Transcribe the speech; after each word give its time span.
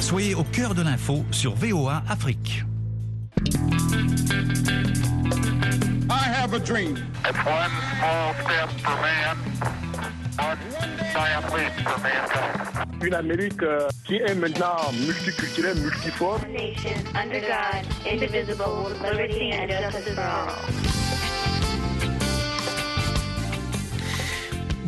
Soyez 0.00 0.34
au 0.34 0.44
cœur 0.44 0.74
de 0.74 0.82
l'info 0.82 1.24
sur 1.30 1.54
VOA 1.54 2.02
Afrique. 2.08 2.64
I 6.08 6.28
have 6.28 6.54
a 6.54 6.58
dream. 6.58 6.96
It's 7.24 7.44
one 7.44 7.70
small 7.98 8.34
step 8.44 8.70
for 8.82 8.96
man, 9.02 9.36
one 10.38 10.58
giant 11.12 11.52
leap 11.54 11.72
for 11.82 11.98
mankind. 12.00 13.02
Une 13.02 13.14
Amérique 13.14 13.62
euh, 13.62 13.88
qui 14.04 14.16
est 14.16 14.34
maintenant 14.34 14.76
multiculturelle, 15.06 15.78
multiforme. 15.80 16.42
nation 16.52 16.96
under 17.14 17.40
God, 17.40 17.84
indivisible, 18.10 18.84
with 18.84 19.00
liberty 19.02 19.52
and 19.52 19.68
justice 19.70 20.14
for 20.14 20.22
all. 20.22 20.85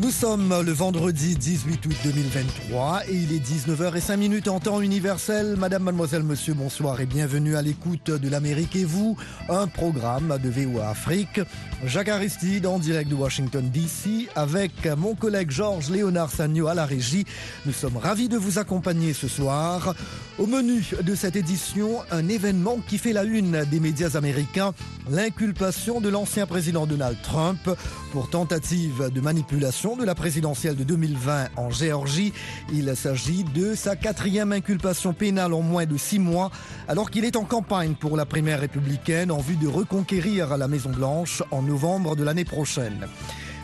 Nous 0.01 0.13
sommes 0.13 0.55
le 0.65 0.71
vendredi 0.71 1.35
18 1.35 1.85
août 1.87 1.97
2023 2.05 3.03
et 3.09 3.15
il 3.15 3.33
est 3.33 3.45
19h05 3.45 4.49
en 4.49 4.61
temps 4.61 4.81
universel. 4.81 5.57
Madame, 5.59 5.83
mademoiselle, 5.83 6.23
monsieur, 6.23 6.55
bonsoir 6.55 7.01
et 7.01 7.07
bienvenue 7.07 7.57
à 7.57 7.63
l'écoute 7.63 8.09
de 8.09 8.29
l'Amérique 8.29 8.77
et 8.77 8.85
vous, 8.85 9.17
un 9.49 9.67
programme 9.67 10.39
de 10.41 10.49
VOA 10.49 10.91
Afrique. 10.91 11.41
Jacques 11.85 12.11
Aristide 12.11 12.67
en 12.67 12.79
direct 12.79 13.11
de 13.11 13.17
Washington 13.17 13.69
DC 13.71 14.29
avec 14.37 14.87
mon 14.97 15.17
collègue 15.17 15.51
Georges 15.51 15.91
Léonard 15.91 16.31
Sagno 16.31 16.69
à 16.69 16.75
la 16.75 16.87
régie. 16.87 17.25
Nous 17.67 17.73
sommes 17.73 17.97
ravis 17.97 18.29
de 18.29 18.37
vous 18.37 18.61
accompagner 18.61 19.13
ce 19.13 19.27
soir. 19.27 19.97
Au 20.39 20.47
menu 20.47 20.85
de 21.03 21.15
cette 21.17 21.35
édition, 21.35 21.99
un 22.13 22.29
événement 22.29 22.79
qui 22.87 22.99
fait 22.99 23.13
la 23.13 23.25
une 23.25 23.65
des 23.65 23.81
médias 23.81 24.17
américains, 24.17 24.75
l'inculpation 25.11 26.01
de 26.01 26.09
l'ancien 26.09 26.47
président 26.47 26.87
Donald 26.87 27.17
Trump 27.25 27.59
pour 28.13 28.31
tentative 28.31 29.11
de 29.13 29.21
manipulation 29.21 29.88
de 29.97 30.05
la 30.05 30.15
présidentielle 30.15 30.77
de 30.77 30.85
2020 30.85 31.49
en 31.57 31.71
Géorgie. 31.71 32.33
Il 32.73 32.95
s'agit 32.97 33.45
de 33.45 33.75
sa 33.75 33.97
quatrième 33.97 34.53
inculpation 34.53 35.13
pénale 35.13 35.55
en 35.55 35.63
moins 35.63 35.87
de 35.87 35.97
six 35.97 36.19
mois, 36.19 36.51
alors 36.89 37.11
qu'il 37.11 37.25
est 37.25 37.37
en 37.37 37.45
campagne 37.45 37.95
pour 37.95 38.17
la 38.17 38.27
primaire 38.27 38.61
républicaine 38.61 39.31
en 39.31 39.39
vue 39.39 39.57
de 39.57 39.67
reconquérir 39.67 40.57
la 40.57 40.69
Maison-Blanche 40.69 41.43
en 41.51 41.63
novembre 41.63 42.17
de 42.17 42.25
l'année 42.25 42.45
prochaine. 42.45 43.07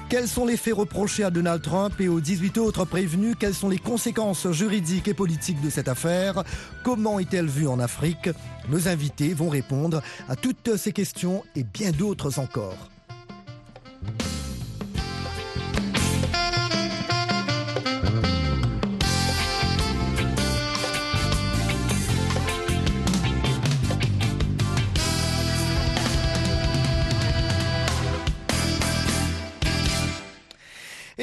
Quels 0.08 0.28
sont 0.28 0.46
les 0.46 0.56
faits 0.56 0.74
reprochés 0.74 1.24
à 1.24 1.30
Donald 1.30 1.62
Trump 1.62 1.94
et 1.98 2.08
aux 2.08 2.20
18 2.20 2.58
autres 2.58 2.84
prévenus? 2.84 3.36
Quelles 3.38 3.54
sont 3.54 3.68
les 3.68 3.78
conséquences 3.78 4.50
juridiques 4.52 5.08
et 5.08 5.14
politiques 5.14 5.60
de 5.60 5.70
cette 5.70 5.88
affaire? 5.88 6.44
Comment 6.82 7.18
est-elle 7.18 7.48
vue 7.48 7.66
en 7.66 7.80
Afrique? 7.80 8.30
Nos 8.68 8.88
invités 8.88 9.34
vont 9.34 9.48
répondre 9.48 10.02
à 10.28 10.36
toutes 10.36 10.76
ces 10.76 10.92
questions 10.92 11.42
et 11.56 11.64
bien 11.64 11.90
d'autres 11.90 12.38
encore. 12.38 12.90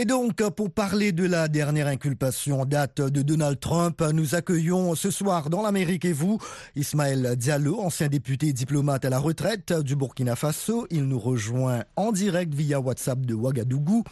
Et 0.02 0.05
donc, 0.05 0.38
pour 0.55 0.71
parler 0.71 1.11
de 1.11 1.27
la 1.27 1.47
dernière 1.47 1.85
inculpation 1.85 2.61
en 2.61 2.66
date 2.66 3.02
de 3.02 3.21
Donald 3.21 3.59
Trump, 3.59 4.02
nous 4.16 4.33
accueillons 4.33 4.95
ce 4.95 5.11
soir 5.11 5.52
dans 5.52 5.61
l'Amérique 5.61 6.05
et 6.05 6.11
vous, 6.11 6.39
Ismaël 6.75 7.35
Diallo, 7.35 7.80
ancien 7.80 8.07
député 8.07 8.52
diplomate 8.52 9.05
à 9.05 9.11
la 9.11 9.19
retraite 9.19 9.73
du 9.73 9.95
Burkina 9.95 10.35
Faso. 10.35 10.88
Il 10.89 11.03
nous 11.03 11.19
rejoint 11.19 11.83
en 11.97 12.11
direct 12.11 12.52
via 12.52 12.79
WhatsApp 12.79 13.27
de 13.27 13.35
Ouagadougou. 13.35 14.03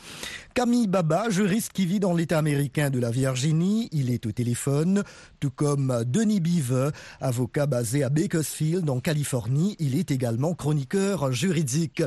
Camille 0.54 0.88
Baba, 0.88 1.32
juriste 1.32 1.72
qui 1.74 1.88
vit 1.88 2.00
dans 2.00 2.14
l'État 2.14 2.38
américain 2.38 2.92
de 2.92 3.00
la 3.00 3.10
Virginie. 3.10 3.90
Il 3.92 4.12
est 4.12 4.28
au 4.28 4.32
téléphone, 4.32 5.04
tout 5.40 5.50
comme 5.50 6.04
Denis 6.06 6.40
Bive, 6.40 6.92
avocat 7.20 7.66
basé 7.66 8.04
à 8.04 8.10
Bakersfield, 8.10 8.88
en 8.92 9.00
Californie. 9.00 9.76
Il 9.80 9.98
est 9.98 10.12
également 10.12 10.54
chroniqueur 10.54 11.32
juridique. 11.32 12.04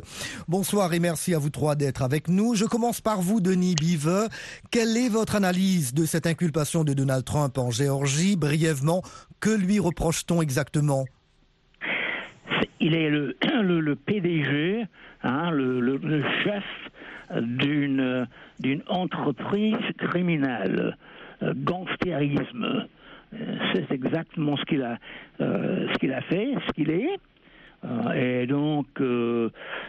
Bonsoir 0.47 0.93
et 0.93 1.01
merci 1.01 1.35
à 1.35 1.39
vous 1.39 1.51
trois 1.51 1.75
d'être 1.75 2.03
avec 2.03 2.29
nous. 2.29 2.55
Je 2.55 2.67
commence 2.67 3.01
par 3.01 3.23
vous, 3.23 3.41
Denis 3.41 3.72
Bive. 3.75 4.29
Quelle 4.71 4.97
est 4.97 5.09
votre 5.09 5.37
analyse 5.37 5.95
de 5.95 6.05
cette 6.05 6.27
inculpation 6.27 6.85
de 6.85 6.93
Donald 6.93 7.25
Trump 7.25 7.59
en 7.59 7.71
Géorgie? 7.71 8.37
Brièvement, 8.37 9.03
que 9.41 9.51
lui 9.51 9.79
reproche-t-on 9.79 10.43
exactement? 10.43 11.05
Il 12.81 12.95
est 12.95 13.11
le, 13.11 13.37
PDG, 14.07 14.85
hein, 15.23 15.51
le, 15.51 16.23
chef 16.45 16.65
d'une 17.41 18.27
entreprise 18.89 19.77
criminelle, 19.99 20.97
euh, 21.43 21.55
gangstérisme. 21.57 22.87
Euh, 23.35 23.57
C'est 23.73 23.91
exactement 23.93 24.57
ce 24.57 24.65
qu'il 24.65 24.83
a 24.83 24.99
euh, 25.41 25.89
ce 25.93 25.99
qu'il 25.99 26.13
a 26.13 26.21
fait, 26.23 26.55
ce 26.67 26.73
qu'il 26.73 26.91
est. 26.91 27.19
Et 28.15 28.47
donc, 28.47 28.87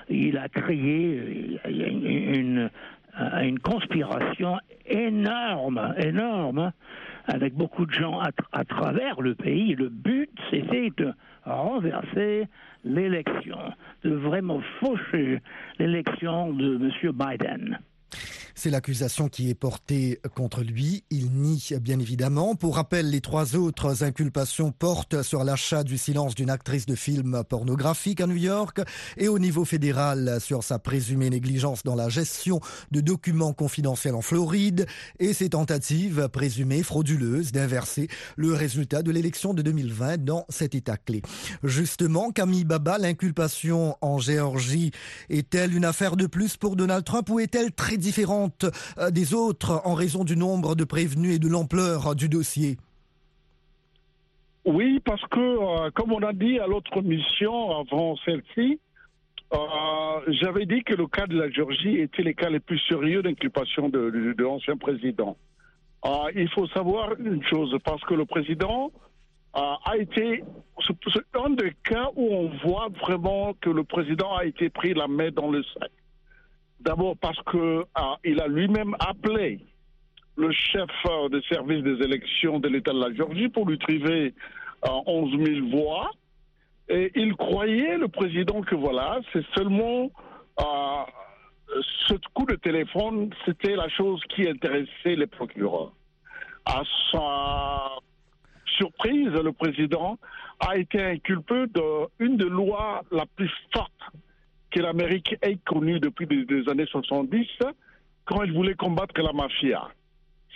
il 0.10 0.38
a 0.40 0.50
créé 0.50 1.60
une, 1.70 2.72
euh, 3.24 3.42
une 3.42 3.60
conspiration 3.60 4.58
énorme, 4.86 5.94
énorme, 5.98 6.72
avec 7.28 7.54
beaucoup 7.54 7.86
de 7.86 7.92
gens 7.92 8.20
à, 8.20 8.30
à 8.52 8.66
travers 8.66 9.22
le 9.22 9.36
pays. 9.36 9.76
Le 9.76 9.90
but, 9.90 10.30
c'était 10.50 10.92
de 10.98 11.14
renverser 11.46 12.48
l'élection, 12.84 13.58
de 14.04 14.12
vraiment 14.12 14.62
faucher 14.80 15.42
l'élection 15.80 16.54
de 16.54 16.76
M. 16.76 17.12
Biden. 17.12 17.80
C'est 18.56 18.70
l'accusation 18.70 19.30
qui 19.30 19.50
est 19.50 19.56
portée 19.56 20.20
contre 20.36 20.62
lui. 20.62 21.04
Il 21.10 21.32
nie 21.32 21.70
bien 21.82 22.00
évidemment. 22.00 22.56
Pour 22.56 22.76
rappel, 22.76 23.10
les 23.10 23.20
trois 23.20 23.56
autres 23.56 24.04
inculpations 24.04 24.72
portent 24.72 25.24
sur 25.24 25.44
l'achat 25.44 25.84
du 25.84 25.98
silence 25.98 26.36
d'une 26.36 26.50
actrice 26.50 26.86
de 26.86 26.96
film 26.96 27.44
pornographique 27.50 28.22
à 28.22 28.28
New 28.28 28.36
York 28.36 28.82
et 29.18 29.28
au 29.28 29.40
niveau 29.40 29.66
fédéral 29.66 30.38
sur 30.40 30.64
sa 30.64 30.78
présumée 30.80 31.30
négligence 31.30 31.84
dans 31.84 31.96
la 31.96 32.10
gestion 32.10 32.60
de 32.92 33.02
documents 33.02 33.54
confidentiels 33.54 34.16
en 34.16 34.22
Floride 34.22 34.86
et 35.20 35.34
ses 35.34 35.50
tentatives 35.50 36.30
présumées 36.30 36.84
frauduleuses 36.84 37.52
d'inverser 37.52 38.08
le 38.36 38.54
résultat 38.54 39.02
de 39.02 39.12
l'élection 39.12 39.54
de 39.54 39.62
2020 39.62 40.24
dans 40.24 40.46
cet 40.50 40.76
état 40.76 40.98
clé. 40.98 41.22
Justement, 41.64 42.32
Camille 42.32 42.66
Baba, 42.66 42.98
l'inculpation 42.98 43.98
en 44.02 44.20
Géorgie 44.20 44.92
est-elle 45.30 45.76
une 45.76 45.86
affaire 45.86 46.16
de 46.16 46.28
plus 46.28 46.56
pour 46.56 46.76
Donald 46.76 47.04
Trump 47.04 47.30
ou 47.30 47.40
est-elle 47.40 47.72
très 47.72 47.98
différente 48.04 48.66
euh, 48.98 49.10
des 49.10 49.34
autres 49.34 49.82
en 49.86 49.94
raison 49.94 50.24
du 50.24 50.36
nombre 50.36 50.76
de 50.76 50.84
prévenus 50.84 51.36
et 51.36 51.40
de 51.40 51.48
l'ampleur 51.48 52.16
du 52.16 52.28
dossier 52.30 52.78
Oui, 54.66 55.00
parce 55.04 55.22
que, 55.34 55.40
euh, 55.86 55.90
comme 55.92 56.12
on 56.14 56.22
a 56.24 56.34
dit 56.34 56.60
à 56.60 56.68
l'autre 56.68 57.02
mission 57.02 57.56
avant 57.82 58.16
celle-ci, 58.26 58.80
euh, 59.54 59.58
j'avais 60.40 60.66
dit 60.66 60.84
que 60.84 60.96
le 60.96 61.08
cas 61.08 61.28
de 61.28 61.38
la 61.38 61.50
Géorgie 61.50 61.98
était 62.00 62.24
les 62.24 62.34
cas 62.34 62.50
les 62.50 62.60
plus 62.60 62.80
sérieux 62.90 63.22
d'inculpation 63.22 63.90
de, 63.90 64.34
de- 64.38 64.44
l'ancien 64.44 64.78
président. 64.78 65.36
Il 66.36 66.50
faut 66.50 66.68
savoir 66.68 67.14
une 67.20 67.44
chose, 67.46 67.74
parce 67.86 68.04
que 68.04 68.14
le 68.14 68.26
président 68.26 68.92
a 69.54 69.96
été 69.98 70.44
un 71.46 71.50
des 71.52 71.72
cas 71.84 72.10
où 72.16 72.26
on 72.34 72.50
voit 72.66 72.90
vraiment 73.02 73.54
que 73.62 73.70
le 73.70 73.84
président 73.84 74.36
a 74.36 74.44
été 74.46 74.70
pris 74.70 74.94
la 74.94 75.08
main 75.08 75.30
dans 75.32 75.50
le 75.52 75.62
sac. 75.64 75.92
D'abord 76.84 77.16
parce 77.18 77.42
que 77.44 77.58
euh, 77.58 77.84
il 78.26 78.42
a 78.42 78.48
lui-même 78.48 78.96
appelé 79.00 79.60
le 80.36 80.52
chef 80.52 80.90
euh, 81.06 81.30
de 81.30 81.42
service 81.42 81.84
des 81.84 82.04
élections 82.04 82.60
de 82.60 82.68
l'État 82.68 82.92
de 82.92 83.00
la 83.00 83.14
Géorgie 83.14 83.48
pour 83.48 83.68
lui 83.68 83.78
priver 83.78 84.34
euh, 84.86 84.90
11 85.06 85.44
000 85.44 85.70
voix. 85.70 86.12
Et 86.90 87.12
il 87.16 87.36
croyait, 87.36 87.98
le 87.98 88.10
président, 88.10 88.62
que 88.62 88.76
voilà, 88.76 89.20
c'est 89.32 89.46
seulement 89.56 90.12
euh, 90.60 91.04
ce 92.08 92.16
coup 92.34 92.46
de 92.46 92.56
téléphone, 92.56 93.30
c'était 93.46 93.76
la 93.76 93.88
chose 93.88 94.22
qui 94.36 94.48
intéressait 94.48 95.16
les 95.16 95.28
procureurs. 95.28 95.94
À 96.66 96.82
sa 97.12 97.92
surprise, 98.78 99.32
le 99.32 99.52
président 99.54 100.18
a 100.60 100.78
été 100.78 101.02
inculpé 101.02 101.66
d'une 102.20 102.38
des 102.38 102.50
lois 102.50 103.04
la 103.12 103.26
plus 103.36 103.52
forte 103.74 103.92
que 104.74 104.80
l'Amérique 104.80 105.36
ait 105.44 105.58
connue 105.66 106.00
depuis 106.00 106.26
les, 106.26 106.68
années 106.68 106.88
70, 106.88 107.48
quand 108.26 108.44
il 108.44 108.54
voulait 108.54 108.74
combattre 108.74 109.22
la 109.22 109.32
mafia, 109.32 109.88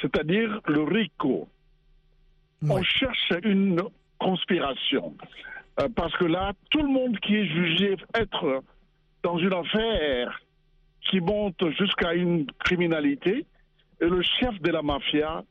c'est-à-dire 0.02 0.60
le 0.68 0.84
RICO. 0.84 1.48
On 2.68 2.81
cherche 2.81 3.31
une 3.44 3.81
conspiration. 4.18 5.16
Euh, 5.80 5.88
parce 5.96 6.16
que 6.18 6.25
là, 6.25 6.54
tout 6.72 6.81
le 6.81 6.88
monde 6.88 7.19
qui 7.19 7.36
est 7.36 7.46
jugé 7.46 7.96
être 8.16 8.64
dans 9.22 9.38
une 9.38 9.54
affaire 9.54 10.42
qui 11.02 11.20
monte 11.20 11.70
jusqu'à 11.78 12.16
une 12.16 12.48
criminalité, 12.66 13.46
et 14.02 14.06
le 14.06 14.22
chef 14.24 14.60
de 14.62 14.72
la 14.72 14.81
mafia, 14.81 15.44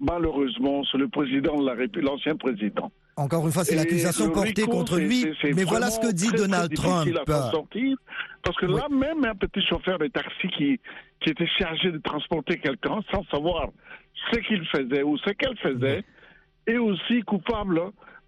malheureusement, 0.00 0.82
c'est 0.90 0.98
le 0.98 1.08
président 1.08 1.60
de 1.60 1.66
la 1.66 1.74
République, 1.74 2.08
l'ancien 2.08 2.36
président. 2.36 2.90
Encore 3.16 3.46
une 3.46 3.52
fois, 3.52 3.64
c'est 3.64 3.76
l'accusation 3.76 4.30
portée 4.30 4.62
RICO, 4.62 4.70
contre 4.70 4.98
lui. 4.98 5.24
Mais 5.54 5.64
voilà 5.64 5.90
ce 5.90 6.00
que 6.00 6.12
dit 6.12 6.28
très, 6.28 6.36
Donald 6.38 6.74
Trump. 6.74 7.08
à 7.16 7.24
faire 7.24 7.50
sortir, 7.50 7.96
parce 8.42 8.56
que 8.56 8.66
Oui. 8.66 8.74
là, 8.74 8.88
même 8.90 9.24
un 9.24 9.34
petit 9.34 9.64
chauffeur 9.66 9.98
de 9.98 10.06
taxi 10.08 10.48
qui, 10.56 10.80
qui 11.20 11.30
était 11.30 11.46
chargé 11.58 11.92
de 11.92 11.98
transporter 11.98 12.58
quelqu'un 12.58 13.00
sans 13.12 13.24
savoir 13.30 13.68
ce 14.32 14.38
qu'il 14.40 14.64
faisait 14.66 15.02
ou 15.02 15.16
ce 15.18 15.30
qu'elle 15.30 15.56
faisait, 15.58 16.02
est 16.66 16.76
aussi 16.78 17.22
coupable 17.22 17.80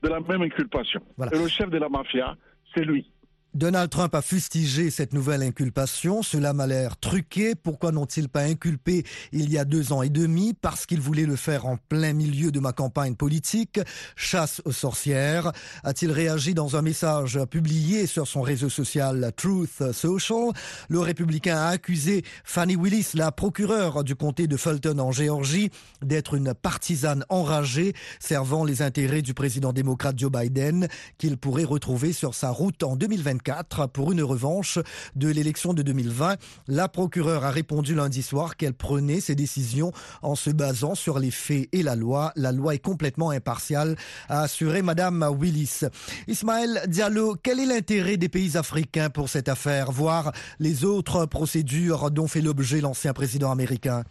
de 0.02 0.08
la 0.08 0.20
même 0.20 0.42
inculpation. 0.42 1.00
Voilà. 1.16 1.34
Et 1.34 1.38
le 1.42 1.48
chef 1.48 1.68
de 1.70 1.78
la 1.78 1.88
mafia, 1.88 2.36
c'est 2.74 2.84
lui. 2.84 3.10
Donald 3.56 3.88
Trump 3.88 4.14
a 4.14 4.20
fustigé 4.20 4.90
cette 4.90 5.14
nouvelle 5.14 5.42
inculpation. 5.42 6.22
Cela 6.22 6.52
m'a 6.52 6.66
l'air 6.66 6.98
truqué. 6.98 7.54
Pourquoi 7.54 7.90
n'ont-ils 7.90 8.28
pas 8.28 8.42
inculpé 8.42 9.02
il 9.32 9.50
y 9.50 9.56
a 9.56 9.64
deux 9.64 9.94
ans 9.94 10.02
et 10.02 10.10
demi? 10.10 10.52
Parce 10.52 10.84
qu'ils 10.84 11.00
voulaient 11.00 11.24
le 11.24 11.36
faire 11.36 11.64
en 11.64 11.78
plein 11.78 12.12
milieu 12.12 12.52
de 12.52 12.60
ma 12.60 12.74
campagne 12.74 13.14
politique. 13.14 13.80
Chasse 14.14 14.60
aux 14.66 14.72
sorcières. 14.72 15.52
A-t-il 15.84 16.12
réagi 16.12 16.52
dans 16.52 16.76
un 16.76 16.82
message 16.82 17.40
publié 17.50 18.06
sur 18.06 18.28
son 18.28 18.42
réseau 18.42 18.68
social 18.68 19.32
Truth 19.34 19.90
Social? 19.90 20.52
Le 20.90 21.00
républicain 21.00 21.56
a 21.56 21.68
accusé 21.68 22.24
Fanny 22.44 22.76
Willis, 22.76 23.12
la 23.14 23.32
procureure 23.32 24.04
du 24.04 24.16
comté 24.16 24.48
de 24.48 24.58
Fulton 24.58 24.98
en 24.98 25.12
Géorgie, 25.12 25.70
d'être 26.02 26.34
une 26.34 26.52
partisane 26.52 27.24
enragée 27.30 27.94
servant 28.20 28.64
les 28.64 28.82
intérêts 28.82 29.22
du 29.22 29.32
président 29.32 29.72
démocrate 29.72 30.18
Joe 30.18 30.30
Biden 30.30 30.88
qu'il 31.16 31.38
pourrait 31.38 31.64
retrouver 31.64 32.12
sur 32.12 32.34
sa 32.34 32.50
route 32.50 32.82
en 32.82 32.96
2024 32.96 33.45
pour 33.92 34.12
une 34.12 34.22
revanche 34.22 34.78
de 35.14 35.28
l'élection 35.28 35.74
de 35.74 35.82
2020. 35.82 36.36
La 36.68 36.88
procureure 36.88 37.44
a 37.44 37.50
répondu 37.50 37.94
lundi 37.94 38.22
soir 38.22 38.56
qu'elle 38.56 38.74
prenait 38.74 39.20
ses 39.20 39.34
décisions 39.34 39.92
en 40.22 40.34
se 40.34 40.50
basant 40.50 40.94
sur 40.94 41.18
les 41.18 41.30
faits 41.30 41.68
et 41.72 41.82
la 41.82 41.94
loi. 41.94 42.32
La 42.36 42.52
loi 42.52 42.74
est 42.74 42.80
complètement 42.80 43.30
impartiale, 43.30 43.96
a 44.28 44.42
assuré 44.42 44.82
Madame 44.82 45.26
Willis. 45.38 45.82
Ismaël 46.26 46.82
Diallo, 46.88 47.36
quel 47.42 47.60
est 47.60 47.66
l'intérêt 47.66 48.16
des 48.16 48.28
pays 48.28 48.56
africains 48.56 49.10
pour 49.10 49.28
cette 49.28 49.48
affaire, 49.48 49.92
voire 49.92 50.32
les 50.58 50.84
autres 50.84 51.26
procédures 51.26 52.10
dont 52.10 52.26
fait 52.26 52.40
l'objet 52.40 52.80
l'ancien 52.80 53.12
président 53.12 53.50
américain? 53.50 54.02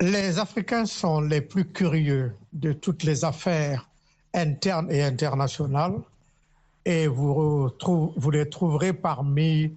Les 0.00 0.38
Africains 0.38 0.84
sont 0.84 1.22
les 1.22 1.40
plus 1.40 1.64
curieux 1.64 2.34
de 2.52 2.72
toutes 2.74 3.02
les 3.02 3.24
affaires 3.24 3.88
internes 4.34 4.88
et 4.90 5.02
internationales 5.02 5.94
et 6.86 7.08
vous, 7.08 7.68
les 8.32 8.48
trouverez 8.48 8.92
parmi 8.92 9.76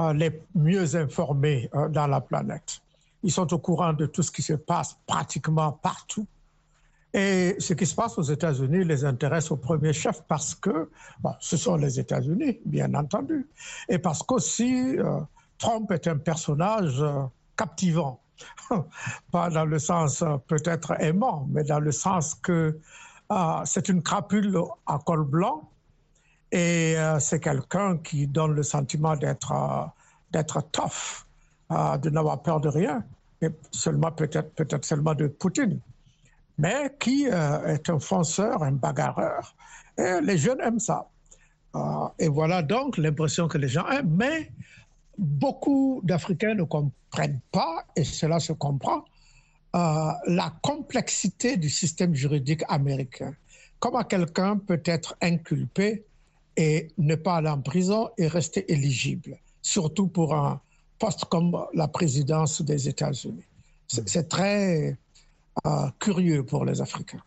euh, 0.00 0.12
les 0.12 0.42
mieux 0.56 0.96
informés 0.96 1.70
euh, 1.72 1.88
dans 1.88 2.08
la 2.08 2.20
planète. 2.20 2.80
Ils 3.22 3.30
sont 3.30 3.52
au 3.54 3.58
courant 3.58 3.92
de 3.92 4.06
tout 4.06 4.22
ce 4.22 4.32
qui 4.32 4.42
se 4.42 4.54
passe 4.54 4.98
pratiquement 5.06 5.70
partout. 5.70 6.26
Et 7.14 7.54
ce 7.60 7.74
qui 7.74 7.86
se 7.86 7.94
passe 7.94 8.18
aux 8.18 8.22
États-Unis 8.22 8.84
les 8.84 9.04
intéresse 9.04 9.52
au 9.52 9.56
premier 9.56 9.92
chef 9.92 10.22
parce 10.26 10.54
que 10.56 10.90
ce 11.40 11.56
sont 11.56 11.76
les 11.76 12.00
États-Unis, 12.00 12.58
bien 12.66 12.92
entendu, 12.94 13.48
et 13.88 13.98
parce 13.98 14.22
qu'aussi 14.24 14.98
euh, 14.98 15.20
Trump 15.58 15.90
est 15.92 16.08
un 16.08 16.18
personnage 16.18 17.00
euh, 17.00 17.22
captivant. 17.56 18.20
Pas 19.30 19.48
dans 19.48 19.64
le 19.64 19.78
sens 19.78 20.24
peut-être 20.48 21.00
aimant, 21.00 21.46
mais 21.50 21.62
dans 21.62 21.80
le 21.80 21.92
sens 21.92 22.34
que 22.34 22.78
c'est 23.64 23.88
une 23.88 24.02
crapule 24.02 24.56
à 24.86 24.98
col 25.04 25.24
blanc 25.24 25.68
et 26.50 26.96
euh, 26.96 27.18
c'est 27.18 27.40
quelqu'un 27.40 27.98
qui 27.98 28.26
donne 28.26 28.54
le 28.54 28.62
sentiment 28.62 29.16
d'être 29.16 29.52
euh, 29.52 29.84
d'être 30.30 30.62
tough, 30.72 31.26
euh, 31.72 31.96
de 31.98 32.10
n'avoir 32.10 32.42
peur 32.42 32.60
de 32.60 32.68
rien, 32.68 33.04
et 33.42 33.48
seulement 33.70 34.12
peut-être 34.12 34.54
peut-être 34.54 34.84
seulement 34.84 35.14
de 35.14 35.26
Poutine, 35.26 35.80
mais 36.56 36.94
qui 36.98 37.26
est 37.26 37.90
un 37.90 38.00
fonceur, 38.00 38.62
un 38.62 38.72
bagarreur. 38.72 39.54
Et 39.96 40.20
les 40.22 40.38
jeunes 40.38 40.60
aiment 40.60 40.80
ça. 40.80 41.08
Et 42.18 42.28
voilà 42.28 42.62
donc 42.62 42.96
l'impression 42.98 43.46
que 43.46 43.58
les 43.58 43.68
gens 43.68 43.86
aiment. 43.88 44.16
Mais 44.16 44.50
beaucoup 45.16 46.00
d'Africains 46.04 46.54
ne 46.54 46.64
comprennent 46.64 47.40
pas, 47.52 47.84
et 47.94 48.04
cela 48.04 48.40
se 48.40 48.52
comprend, 48.52 49.04
la 49.72 50.52
complexité 50.62 51.56
du 51.56 51.70
système 51.70 52.14
juridique 52.14 52.64
américain. 52.68 53.34
Comment 53.78 54.02
quelqu'un 54.02 54.56
peut 54.56 54.82
être 54.84 55.16
inculpé 55.20 56.04
et 56.58 56.88
ne 56.98 57.14
pas 57.14 57.36
aller 57.36 57.48
en 57.48 57.62
prison 57.62 58.10
et 58.18 58.26
rester 58.26 58.70
éligible, 58.70 59.38
surtout 59.62 60.08
pour 60.08 60.34
un 60.34 60.60
poste 60.98 61.24
comme 61.26 61.56
la 61.72 61.86
présidence 61.86 62.60
des 62.62 62.88
États-Unis. 62.88 63.44
C'est 63.86 64.08
c'est 64.08 64.28
très 64.28 64.98
euh, 65.66 65.86
curieux 66.00 66.44
pour 66.44 66.64
les 66.64 66.80
Africains. 66.80 67.22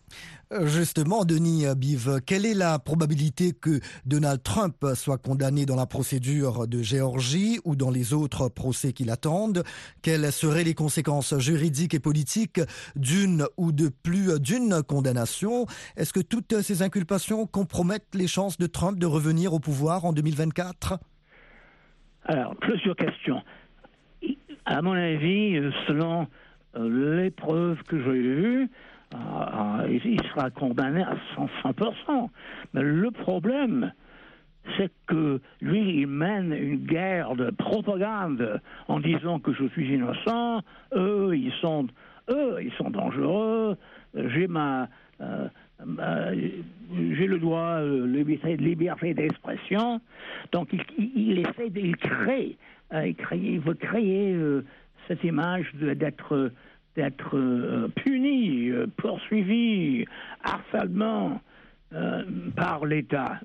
Justement, 0.59 1.23
Denis 1.23 1.63
Bive, 1.77 2.19
quelle 2.27 2.45
est 2.45 2.53
la 2.53 2.77
probabilité 2.77 3.53
que 3.53 3.79
Donald 4.05 4.43
Trump 4.43 4.85
soit 4.95 5.17
condamné 5.17 5.65
dans 5.65 5.77
la 5.77 5.85
procédure 5.85 6.67
de 6.67 6.81
Géorgie 6.81 7.59
ou 7.63 7.77
dans 7.77 7.89
les 7.89 8.13
autres 8.13 8.49
procès 8.49 8.91
qui 8.91 9.05
l'attendent 9.05 9.63
Quelles 10.01 10.29
seraient 10.33 10.65
les 10.65 10.73
conséquences 10.73 11.37
juridiques 11.39 11.93
et 11.93 12.01
politiques 12.01 12.59
d'une 12.97 13.45
ou 13.55 13.71
de 13.71 13.87
plus 13.87 14.41
d'une 14.41 14.83
condamnation? 14.83 15.67
Est-ce 15.95 16.11
que 16.11 16.19
toutes 16.19 16.59
ces 16.59 16.81
inculpations 16.81 17.47
compromettent 17.47 18.13
les 18.13 18.27
chances 18.27 18.57
de 18.57 18.67
Trump 18.67 18.99
de 18.99 19.05
revenir 19.05 19.53
au 19.53 19.59
pouvoir 19.59 20.03
en 20.03 20.11
2024 20.11 20.99
Alors, 22.25 22.57
plusieurs 22.57 22.97
questions. 22.97 23.41
À 24.65 24.81
mon 24.81 24.93
avis, 24.93 25.61
selon 25.87 26.27
euh, 26.75 27.21
les 27.21 27.31
preuves 27.31 27.81
que 27.83 27.97
j'ai 28.03 28.21
vues, 28.21 28.69
euh, 29.13 29.17
euh, 29.17 29.99
il 30.05 30.21
sera 30.29 30.49
condamné 30.49 31.03
à 31.03 31.15
100%. 31.63 32.29
Mais 32.73 32.81
le 32.81 33.11
problème, 33.11 33.91
c'est 34.77 34.91
que 35.07 35.39
lui, 35.61 36.01
il 36.01 36.07
mène 36.07 36.53
une 36.53 36.85
guerre 36.85 37.35
de 37.35 37.49
propagande 37.51 38.61
en 38.87 38.99
disant 38.99 39.39
que 39.39 39.53
je 39.53 39.65
suis 39.69 39.93
innocent, 39.93 40.61
eux, 40.95 41.35
ils 41.35 41.53
sont, 41.61 41.87
eux, 42.29 42.57
ils 42.61 42.71
sont 42.73 42.89
dangereux, 42.89 43.77
j'ai 44.15 44.47
ma... 44.47 44.87
euh, 45.19 45.47
j'ai 45.87 47.25
le 47.27 47.39
droit, 47.39 47.79
euh, 47.79 48.05
liberté, 48.59 49.13
d'expression. 49.13 49.99
Donc, 50.51 50.69
il, 50.97 51.39
essaie, 51.39 51.69
de, 51.69 51.79
il 51.79 51.97
crée, 51.97 52.55
euh, 52.93 53.07
il, 53.07 53.15
crée, 53.15 53.39
il 53.39 53.59
veut 53.59 53.73
créer 53.73 54.37
cette 55.07 55.23
image 55.23 55.65
de- 55.73 55.93
d'être 55.93 56.51
d'être 56.95 57.37
euh, 57.37 57.87
puni, 57.95 58.69
euh, 58.69 58.87
poursuivi, 58.97 60.05
harcèlement 60.43 61.41
euh, 61.93 62.23
par 62.55 62.85
l'État. 62.85 63.39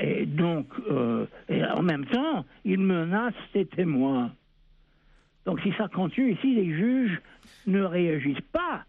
Et 0.00 0.24
donc, 0.24 0.68
en 0.88 1.82
même 1.82 2.06
temps, 2.06 2.44
il 2.64 2.78
menace 2.78 3.34
ses 3.52 3.66
témoins. 3.66 4.30
Donc, 5.46 5.60
si 5.62 5.72
ça 5.72 5.88
continue, 5.88 6.36
si 6.40 6.54
les 6.54 6.72
juges 6.72 7.20
ne 7.66 7.82
réagissent 7.82 8.48
pas, 8.52 8.84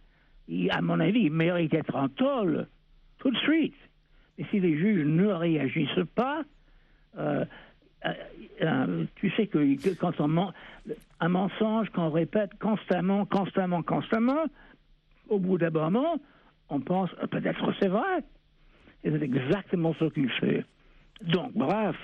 à 0.69 0.81
mon 0.83 0.99
avis, 0.99 1.21
ils 1.21 1.31
méritent 1.31 1.71
d'être 1.71 1.95
en 1.95 2.07
tôle 2.07 2.67
tout 3.17 3.31
de 3.31 3.37
suite. 3.37 3.73
Et 4.37 4.45
si 4.51 4.59
les 4.59 4.77
juges 4.77 5.07
ne 5.07 5.25
réagissent 5.25 6.05
pas, 6.13 6.43
euh, 8.05 8.13
euh, 8.61 9.05
tu 9.15 9.29
sais 9.31 9.47
que, 9.47 9.93
quand 9.95 10.19
on 10.19 10.27
men- 10.27 10.53
un 11.19 11.29
mensonge 11.29 11.89
qu'on 11.89 12.09
répète 12.09 12.51
constamment, 12.59 13.25
constamment, 13.25 13.81
constamment, 13.81 14.45
au 15.29 15.39
bout 15.39 15.57
d'un 15.57 15.71
moment, 15.71 16.15
on 16.69 16.79
pense 16.79 17.09
euh, 17.21 17.27
peut-être 17.27 17.73
c'est 17.79 17.87
vrai. 17.87 18.23
Et 19.03 19.11
c'est 19.11 19.21
exactement 19.21 19.93
ce 19.99 20.05
qu'il 20.05 20.29
fait. 20.31 20.65
Donc, 21.21 21.53
bref, 21.53 21.95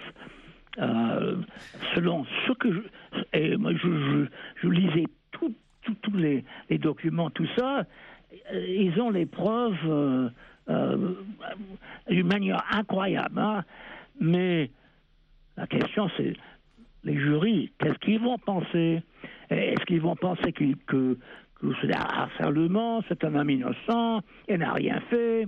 selon 0.77 2.25
ce 2.47 2.53
que 2.53 2.71
je. 2.73 2.79
Et 3.33 3.57
moi, 3.57 3.73
je, 3.73 3.77
je, 3.87 4.25
je 4.61 4.67
lisais 4.67 5.05
tous 5.31 6.15
les, 6.15 6.45
documents, 6.77 7.29
tout 7.31 7.47
ça. 7.57 7.85
Ils 8.53 8.93
ont 9.01 9.09
les 9.09 9.25
preuves 9.25 10.31
d'une 12.07 12.27
manière 12.27 12.63
incroyable. 12.71 13.39
hein. 13.39 13.63
Mais 14.19 14.69
la 15.57 15.67
question, 15.67 16.09
c'est 16.17 16.33
les 17.03 17.17
jurys, 17.17 17.71
qu'est-ce 17.79 17.97
qu'ils 17.99 18.19
vont 18.19 18.37
penser? 18.37 19.01
Est-ce 19.49 19.85
qu'ils 19.85 20.01
vont 20.01 20.15
penser 20.15 20.53
que, 20.53 20.73
que 20.87 21.17
c'est 21.81 21.95
un 21.95 21.99
harcèlement, 21.99 23.01
c'est 23.07 23.23
un 23.23 23.35
homme 23.35 23.49
innocent, 23.49 24.21
il 24.47 24.57
n'a 24.57 24.73
rien 24.73 25.01
fait? 25.09 25.47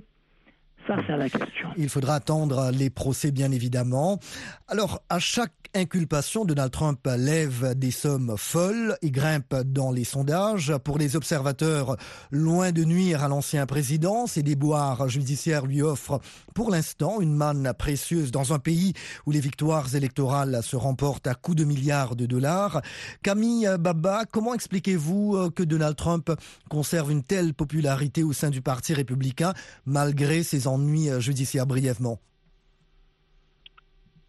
Ça, 0.87 0.97
c'est 1.07 1.15
la 1.15 1.29
question. 1.29 1.69
Il 1.77 1.87
faudra 1.87 2.15
attendre 2.15 2.71
les 2.71 2.89
procès, 2.89 3.31
bien 3.31 3.51
évidemment. 3.51 4.19
Alors, 4.67 5.01
à 5.09 5.19
chaque 5.19 5.53
inculpation, 5.75 6.45
Donald 6.45 6.71
Trump 6.71 6.99
lève 7.17 7.73
des 7.75 7.89
sommes 7.89 8.35
folles 8.37 8.95
et 9.01 9.09
grimpe 9.09 9.55
dans 9.65 9.91
les 9.91 10.03
sondages. 10.03 10.73
Pour 10.83 10.99
les 10.99 11.15
observateurs, 11.15 11.97
loin 12.31 12.71
de 12.71 12.83
nuire 12.83 13.23
à 13.23 13.27
l'ancien 13.27 13.65
président, 13.65 14.27
ces 14.27 14.43
déboires 14.43 15.09
judiciaires 15.09 15.65
lui 15.65 15.81
offrent 15.81 16.19
pour 16.53 16.69
l'instant 16.69 17.21
une 17.21 17.33
manne 17.33 17.73
précieuse 17.77 18.31
dans 18.31 18.53
un 18.53 18.59
pays 18.59 18.93
où 19.25 19.31
les 19.31 19.39
victoires 19.39 19.95
électorales 19.95 20.61
se 20.61 20.75
remportent 20.75 21.27
à 21.27 21.33
coups 21.33 21.57
de 21.57 21.63
milliards 21.63 22.15
de 22.15 22.27
dollars. 22.27 22.81
Camille 23.23 23.69
Baba, 23.79 24.25
comment 24.31 24.53
expliquez-vous 24.53 25.37
euh, 25.37 25.49
que 25.49 25.63
Donald 25.63 25.95
Trump 25.95 26.31
conserve 26.69 27.11
une 27.11 27.23
telle 27.23 27.53
popularité 27.53 28.21
au 28.21 28.33
sein 28.33 28.51
du 28.51 28.61
Parti 28.61 28.93
républicain 28.93 29.53
malgré 29.85 30.43
ses 30.43 30.67
ennuis 30.73 31.09
euh, 31.09 31.19
judiciaires 31.19 31.65
brièvement 31.65 32.19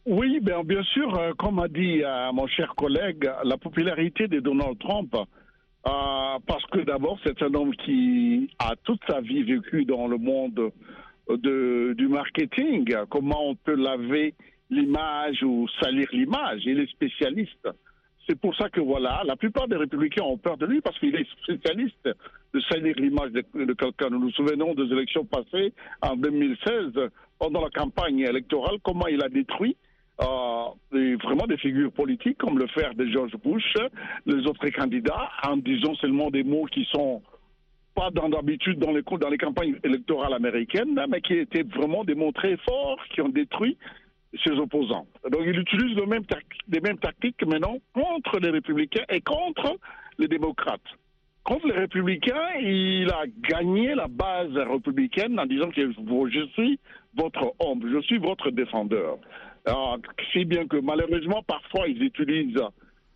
Oui, 0.07 0.41
bien, 0.41 0.63
bien 0.63 0.83
sûr, 0.83 1.15
euh, 1.19 1.33
comme 1.39 1.59
a 1.59 1.69
dit 1.69 2.03
euh, 2.03 2.33
mon 2.33 2.47
cher 2.47 2.75
collègue, 2.77 3.31
la 3.45 3.57
popularité 3.57 4.29
de 4.29 4.41
Donald 4.41 4.79
Trump 4.79 5.15
parce 6.47 6.65
que 6.73 6.81
d'abord, 6.81 7.19
c'est 7.25 7.43
un 7.43 7.53
homme 7.53 7.75
qui 7.77 8.49
a 8.59 8.75
toute 8.85 9.01
sa 9.07 9.21
vie 9.21 9.43
vécu 9.43 9.85
dans 9.85 10.07
le 10.07 10.17
monde 10.17 10.73
de, 11.29 11.95
du 11.99 12.09
marketing. 12.09 12.91
Comment 13.11 13.51
on 13.51 13.55
peut 13.55 13.75
laver 13.75 14.35
l'image 14.71 15.43
ou 15.43 15.69
salir 15.83 16.09
l'image? 16.13 16.63
Il 16.65 16.81
est 16.81 16.91
spécialiste. 16.91 17.69
C'est 18.27 18.39
pour 18.39 18.55
ça 18.57 18.71
que 18.71 18.81
voilà, 18.81 19.23
la 19.25 19.37
plupart 19.37 19.69
des 19.69 19.77
républicains 19.77 20.23
ont 20.23 20.39
peur 20.39 20.57
de 20.57 20.67
lui 20.67 20.81
parce 20.81 20.99
qu'il 20.99 21.15
est 21.15 21.27
spécialiste 21.43 22.09
de 22.55 22.61
salir 22.71 22.95
l'image 22.97 23.33
de, 23.33 23.73
quelqu'un. 23.75 24.09
Nous 24.11 24.19
nous 24.19 24.31
souvenons 24.33 24.75
des 24.75 24.91
élections 24.93 25.25
passées 25.25 25.73
en 26.01 26.17
2016, 26.17 26.93
pendant 27.39 27.63
la 27.63 27.71
campagne 27.71 28.21
électorale, 28.21 28.79
comment 28.83 29.07
il 29.09 29.23
a 29.23 29.29
détruit 29.29 29.77
euh, 30.23 31.17
vraiment 31.25 31.47
des 31.49 31.57
figures 31.59 31.93
politiques 31.93 32.39
comme 32.39 32.59
le 32.59 32.69
frère 32.69 32.95
de 32.95 33.05
George 33.07 33.33
Bush, 33.45 33.75
les 34.27 34.47
autres 34.47 34.69
candidats, 34.69 35.29
en 35.47 35.57
disant 35.57 35.95
seulement 35.97 36.31
des 36.31 36.45
mots 36.45 36.67
qui 36.67 36.87
sont 36.93 37.21
pas 37.95 38.11
dans 38.11 38.29
d'habitude 38.29 38.79
dans 38.79 38.93
les, 38.93 39.03
dans 39.03 39.29
les 39.29 39.39
campagnes 39.39 39.77
électorales 39.83 40.33
américaines, 40.33 40.99
mais 41.09 41.21
qui 41.21 41.35
étaient 41.35 41.63
vraiment 41.63 42.05
des 42.05 42.15
mots 42.15 42.33
très 42.33 42.57
forts 42.59 42.99
qui 43.13 43.21
ont 43.21 43.29
détruit 43.29 43.77
ses 44.43 44.53
opposants. 44.53 45.07
Donc 45.31 45.43
il 45.47 45.59
utilise 45.59 45.97
le 45.97 46.05
les 46.05 46.81
mêmes 46.81 46.99
tactiques 46.99 47.47
maintenant 47.47 47.79
contre 47.93 48.39
les 48.41 48.51
républicains 48.51 49.05
et 49.09 49.21
contre 49.21 49.77
les 50.19 50.29
démocrates. 50.29 50.81
Contre 51.45 51.67
les 51.67 51.75
républicains, 51.75 52.55
il 52.61 53.11
a 53.11 53.25
gagné 53.51 53.95
la 53.95 54.09
base 54.09 54.57
républicaine 54.57 55.39
en 55.39 55.45
disant 55.47 55.69
que 55.71 55.83
je 56.31 56.47
suis 56.55 56.79
votre 57.15 57.53
homme, 57.59 57.83
je 57.93 58.01
suis 58.03 58.19
votre 58.19 58.51
défendeur. 58.51 59.19
Si 60.33 60.45
bien 60.45 60.67
que 60.67 60.79
malheureusement, 60.79 61.43
parfois, 61.43 61.87
ils 61.89 62.03
utilisent, 62.03 62.63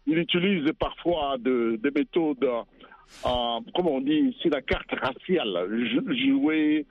ils 0.07 0.19
utilisent 0.19 0.73
parfois 0.79 1.37
de- 1.39 1.79
des 1.83 1.91
méthodes, 1.91 2.45
euh, 2.45 3.61
comment 3.75 3.95
on 3.95 4.01
dit 4.01 4.33
ici, 4.37 4.49
la 4.51 4.61
carte 4.63 4.93
raciale, 4.93 5.67
jou- 5.93 6.15
jouer 6.15 6.87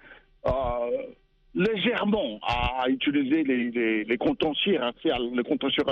euh, 0.47 0.51
légèrement 1.55 2.39
à, 2.43 2.85
utiliser 2.89 3.43
les, 3.43 4.03
les, 4.03 4.17
contentieux 4.17 4.79
les 5.33 5.43
contentieux 5.43 5.83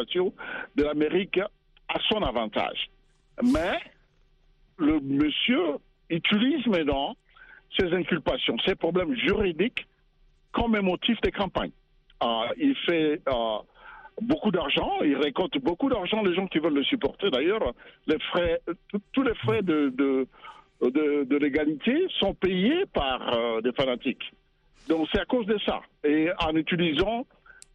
de 0.76 0.84
l'Amérique 0.84 1.40
à 1.40 2.00
son 2.10 2.22
avantage. 2.22 2.90
Mais 3.44 3.80
le 4.78 5.00
monsieur 5.00 5.78
utilise 6.10 6.66
maintenant 6.68 7.16
ces 7.78 7.92
inculpations, 7.94 8.58
ces 8.66 8.76
problèmes 8.76 9.16
juridiques 9.16 9.86
comme 10.52 10.76
un 10.76 10.82
motif 10.82 11.20
de 11.22 11.30
campagne. 11.30 11.72
Euh, 12.24 12.48
il 12.58 12.76
fait 12.86 13.22
euh, 13.28 13.58
beaucoup 14.22 14.52
d'argent, 14.52 15.00
il 15.04 15.18
récolte 15.18 15.58
beaucoup 15.60 15.90
d'argent, 15.90 16.22
les 16.24 16.34
gens 16.34 16.48
qui 16.48 16.60
veulent 16.60 16.76
le 16.76 16.84
supporter. 16.84 17.30
D'ailleurs, 17.30 17.74
les 18.08 18.20
frais, 18.20 18.62
tous- 19.12 19.24
les 19.24 19.36
frais 19.36 19.62
de 19.64 20.28
l'égalité 21.38 22.08
sont 22.20 22.34
payés 22.34 22.86
par 22.94 23.34
euh, 23.34 23.62
des 23.62 23.74
fanatiques. 23.74 24.32
Donc 24.88 25.08
c'est 25.12 25.20
à 25.20 25.26
cause 25.26 25.46
de 25.46 25.58
ça. 25.66 25.82
Et 26.04 26.30
en 26.40 26.56
utilisant 26.56 27.26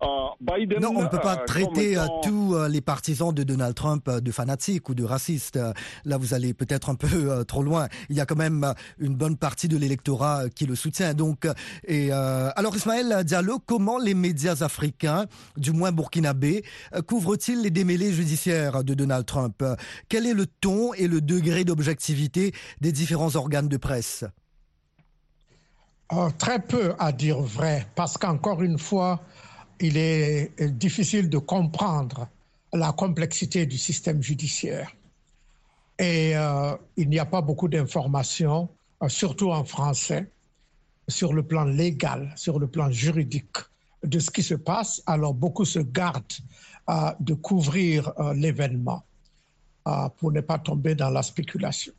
euh, 0.02 0.06
Biden. 0.40 0.80
Non, 0.80 0.92
on 0.96 1.02
ne 1.02 1.08
peut 1.08 1.18
pas 1.18 1.40
euh, 1.40 1.44
traiter 1.44 1.98
euh, 1.98 2.04
étant- 2.04 2.20
tous 2.22 2.56
les 2.70 2.80
partisans 2.80 3.34
de 3.34 3.42
Donald 3.42 3.74
Trump 3.74 4.08
de 4.08 4.30
fanatiques 4.32 4.88
ou 4.88 4.94
de 4.94 5.04
racistes. 5.04 5.58
Là, 6.06 6.16
vous 6.16 6.32
allez 6.32 6.54
peut-être 6.54 6.88
un 6.88 6.94
peu 6.94 7.08
euh, 7.30 7.44
trop 7.44 7.62
loin. 7.62 7.86
Il 8.08 8.16
y 8.16 8.20
a 8.20 8.24
quand 8.24 8.36
même 8.36 8.72
une 8.98 9.14
bonne 9.14 9.36
partie 9.36 9.68
de 9.68 9.76
l'électorat 9.76 10.48
qui 10.48 10.64
le 10.64 10.74
soutient. 10.74 11.12
Donc, 11.12 11.46
et 11.86 12.12
alors, 12.12 12.74
Ismaël 12.74 13.24
Diallo, 13.24 13.58
comment 13.58 13.98
les 13.98 14.14
médias 14.14 14.62
africains, 14.62 15.26
du 15.58 15.72
moins 15.72 15.92
burkinabés, 15.92 16.64
couvrent-ils 17.06 17.60
les 17.60 17.70
démêlés 17.70 18.12
judiciaires 18.12 18.82
de 18.84 18.94
Donald 18.94 19.26
Trump? 19.26 19.62
Quel 20.08 20.26
est 20.26 20.34
le 20.34 20.46
ton 20.46 20.94
et 20.94 21.08
le 21.08 21.20
degré 21.20 21.64
d'objectivité 21.64 22.52
des 22.80 22.92
différents 22.92 23.36
organes 23.36 23.68
de 23.68 23.76
presse? 23.76 24.24
Euh, 26.12 26.28
très 26.30 26.58
peu 26.58 26.94
à 26.98 27.12
dire 27.12 27.40
vrai, 27.40 27.86
parce 27.94 28.18
qu'encore 28.18 28.62
une 28.62 28.78
fois, 28.78 29.20
il 29.78 29.96
est 29.96 30.60
difficile 30.60 31.28
de 31.30 31.38
comprendre 31.38 32.26
la 32.72 32.92
complexité 32.92 33.64
du 33.64 33.78
système 33.78 34.20
judiciaire. 34.20 34.90
Et 36.00 36.36
euh, 36.36 36.74
il 36.96 37.08
n'y 37.10 37.20
a 37.20 37.26
pas 37.26 37.42
beaucoup 37.42 37.68
d'informations, 37.68 38.68
euh, 39.04 39.08
surtout 39.08 39.52
en 39.52 39.62
français, 39.62 40.32
sur 41.06 41.32
le 41.32 41.44
plan 41.44 41.64
légal, 41.64 42.32
sur 42.34 42.58
le 42.58 42.66
plan 42.66 42.90
juridique 42.90 43.58
de 44.02 44.18
ce 44.18 44.32
qui 44.32 44.42
se 44.42 44.54
passe. 44.54 45.02
Alors 45.06 45.34
beaucoup 45.34 45.64
se 45.64 45.78
gardent 45.78 46.24
de 47.20 47.34
couvrir 47.34 48.12
l'événement 48.34 49.04
pour 50.16 50.32
ne 50.32 50.40
pas 50.40 50.58
tomber 50.58 50.96
dans 50.96 51.10
la 51.10 51.22
spéculation. 51.22 51.92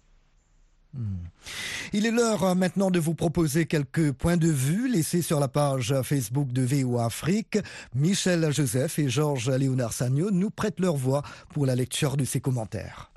Il 1.93 2.05
est 2.05 2.11
l'heure 2.11 2.43
euh, 2.43 2.55
maintenant 2.55 2.91
de 2.91 2.99
vous 2.99 3.13
proposer 3.13 3.65
quelques 3.65 4.11
points 4.11 4.37
de 4.37 4.47
vue 4.47 4.89
laissés 4.89 5.21
sur 5.21 5.39
la 5.39 5.47
page 5.47 5.93
Facebook 6.03 6.51
de 6.51 6.61
VOA 6.61 7.05
Afrique. 7.05 7.57
Michel 7.95 8.51
Joseph 8.51 8.99
et 8.99 9.09
Georges 9.09 9.49
Léonard 9.49 9.93
Sagno 9.93 10.31
nous 10.31 10.49
prêtent 10.49 10.79
leur 10.79 10.95
voix 10.95 11.23
pour 11.53 11.65
la 11.65 11.75
lecture 11.75 12.17
de 12.17 12.25
ces 12.25 12.39
commentaires. 12.39 13.11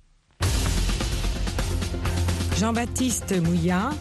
Jean-Baptiste 2.59 3.35
Mouillard, 3.43 3.95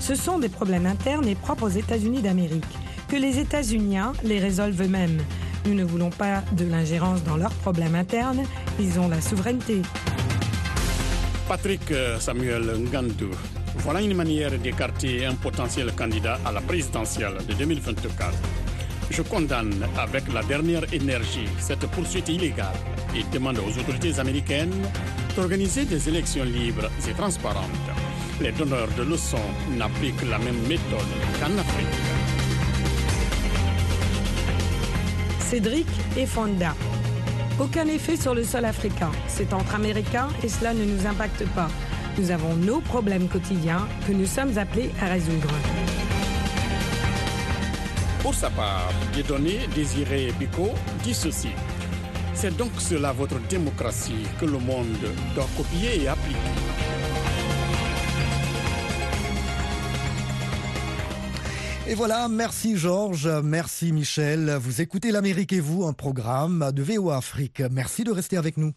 ce 0.00 0.14
sont 0.14 0.38
des 0.38 0.48
problèmes 0.48 0.86
internes 0.86 1.28
et 1.28 1.34
propres 1.34 1.64
aux 1.64 1.68
États-Unis 1.68 2.22
d'Amérique. 2.22 2.64
Que 3.08 3.16
les 3.16 3.38
États-Uniens 3.38 4.12
les 4.24 4.38
résolvent 4.38 4.82
eux-mêmes. 4.82 5.20
Nous 5.66 5.74
ne 5.74 5.84
voulons 5.84 6.10
pas 6.10 6.42
de 6.52 6.64
l'ingérence 6.64 7.22
dans 7.24 7.36
leurs 7.36 7.54
problèmes 7.54 7.94
internes, 7.94 8.42
ils 8.78 8.98
ont 8.98 9.08
la 9.08 9.20
souveraineté. 9.20 9.82
Patrick 11.50 11.90
euh, 11.90 12.20
Samuel 12.20 12.62
Ngandou. 12.78 13.32
Voilà 13.78 14.00
une 14.00 14.14
manière 14.14 14.56
d'écarter 14.56 15.26
un 15.26 15.34
potentiel 15.34 15.90
candidat 15.96 16.38
à 16.44 16.52
la 16.52 16.60
présidentielle 16.60 17.38
de 17.48 17.54
2024. 17.54 18.32
Je 19.10 19.22
condamne 19.22 19.84
avec 19.98 20.32
la 20.32 20.44
dernière 20.44 20.84
énergie 20.94 21.48
cette 21.58 21.84
poursuite 21.88 22.28
illégale 22.28 22.76
et 23.16 23.24
demande 23.34 23.58
aux 23.58 23.80
autorités 23.80 24.20
américaines 24.20 24.86
d'organiser 25.34 25.86
des 25.86 26.08
élections 26.08 26.44
libres 26.44 26.88
et 27.08 27.14
transparentes. 27.14 27.90
Les 28.40 28.52
donneurs 28.52 28.92
de 28.96 29.02
leçons 29.02 29.50
n'appliquent 29.76 30.30
la 30.30 30.38
même 30.38 30.68
méthode 30.68 31.10
qu'en 31.40 31.58
Afrique. 31.58 31.98
Cédric 35.40 35.88
et. 36.16 36.26
Aucun 37.60 37.86
effet 37.88 38.16
sur 38.16 38.34
le 38.34 38.42
sol 38.42 38.64
africain. 38.64 39.10
C'est 39.28 39.52
entre 39.52 39.74
Américains 39.74 40.28
et 40.42 40.48
cela 40.48 40.72
ne 40.72 40.82
nous 40.82 41.06
impacte 41.06 41.46
pas. 41.54 41.68
Nous 42.18 42.30
avons 42.30 42.56
nos 42.56 42.80
problèmes 42.80 43.28
quotidiens 43.28 43.86
que 44.06 44.12
nous 44.12 44.24
sommes 44.24 44.56
appelés 44.56 44.90
à 45.02 45.06
résoudre. 45.08 45.50
Pour 48.22 48.34
sa 48.34 48.48
part, 48.48 48.90
Dieudonné 49.12 49.58
Désiré 49.74 50.32
Biko 50.38 50.70
dit 51.02 51.12
ceci. 51.12 51.50
C'est 52.32 52.56
donc 52.56 52.70
cela 52.78 53.12
votre 53.12 53.38
démocratie 53.48 54.26
que 54.40 54.46
le 54.46 54.58
monde 54.58 54.96
doit 55.34 55.48
copier 55.58 56.02
et 56.02 56.08
appliquer. 56.08 56.89
Et 61.90 61.94
voilà, 61.94 62.28
merci 62.28 62.76
Georges, 62.76 63.28
merci 63.42 63.90
Michel. 63.90 64.56
Vous 64.60 64.80
écoutez 64.80 65.10
l'Amérique 65.10 65.52
et 65.52 65.58
vous, 65.58 65.84
un 65.84 65.92
programme 65.92 66.70
de 66.72 66.84
VOA 66.84 67.16
Afrique. 67.16 67.64
Merci 67.68 68.04
de 68.04 68.12
rester 68.12 68.36
avec 68.36 68.56
nous. 68.58 68.72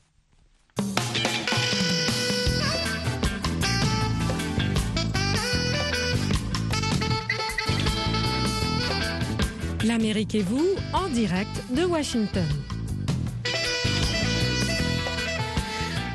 L'Amérique 9.85 10.33
et 10.33 10.41
vous, 10.41 10.65
en 10.91 11.07
direct 11.09 11.63
de 11.69 11.85
Washington. 11.85 12.47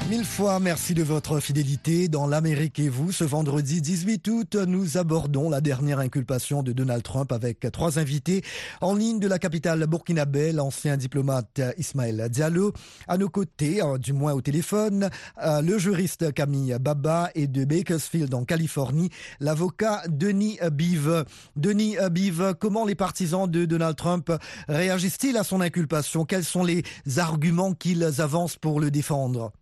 Mille 0.09 0.25
fois 0.25 0.59
merci 0.59 0.95
de 0.95 1.03
votre 1.03 1.39
fidélité 1.39 2.09
dans 2.09 2.27
l'Amérique 2.27 2.79
et 2.79 2.89
vous. 2.89 3.13
Ce 3.13 3.25
vendredi 3.25 3.83
18 3.83 4.27
août, 4.29 4.55
nous 4.55 4.97
abordons 4.97 5.51
la 5.51 5.61
dernière 5.61 5.99
inculpation 5.99 6.63
de 6.63 6.73
Donald 6.73 7.03
Trump 7.03 7.31
avec 7.31 7.67
trois 7.73 7.99
invités 7.99 8.43
en 8.81 8.95
ligne 8.95 9.21
de 9.21 9.29
la 9.29 9.39
capitale 9.39 9.87
burkinabé, 9.87 10.53
l'ancien 10.53 10.97
diplomate 10.97 11.61
Ismaël 11.77 12.27
Diallo. 12.31 12.73
À 13.07 13.19
nos 13.19 13.29
côtés, 13.29 13.83
euh, 13.83 13.99
du 13.99 14.15
moins 14.15 14.33
au 14.33 14.41
téléphone, 14.41 15.11
euh, 15.43 15.61
le 15.61 15.77
juriste 15.77 16.33
Camille 16.33 16.75
Baba 16.81 17.29
et 17.35 17.47
de 17.47 17.67
Bakersfield 17.67 18.33
en 18.33 18.47
Californie, 18.47 19.11
l'avocat 19.41 20.01
Denis 20.09 20.59
Bive. 20.73 21.27
Denis 21.55 21.97
Bive, 22.11 22.55
comment 22.59 22.87
les 22.87 22.95
partisans 22.95 23.47
de 23.47 23.67
Donald 23.67 23.97
Trump 23.97 24.33
réagissent-ils 24.69 25.37
à 25.37 25.45
son 25.45 25.61
inculpation? 25.61 26.25
Quels 26.25 26.45
sont 26.45 26.65
les 26.65 26.83
arguments 27.19 27.75
qu'ils 27.75 28.23
avancent 28.23 28.57
pour 28.57 28.81
le 28.81 28.91
défendre? 28.91 29.53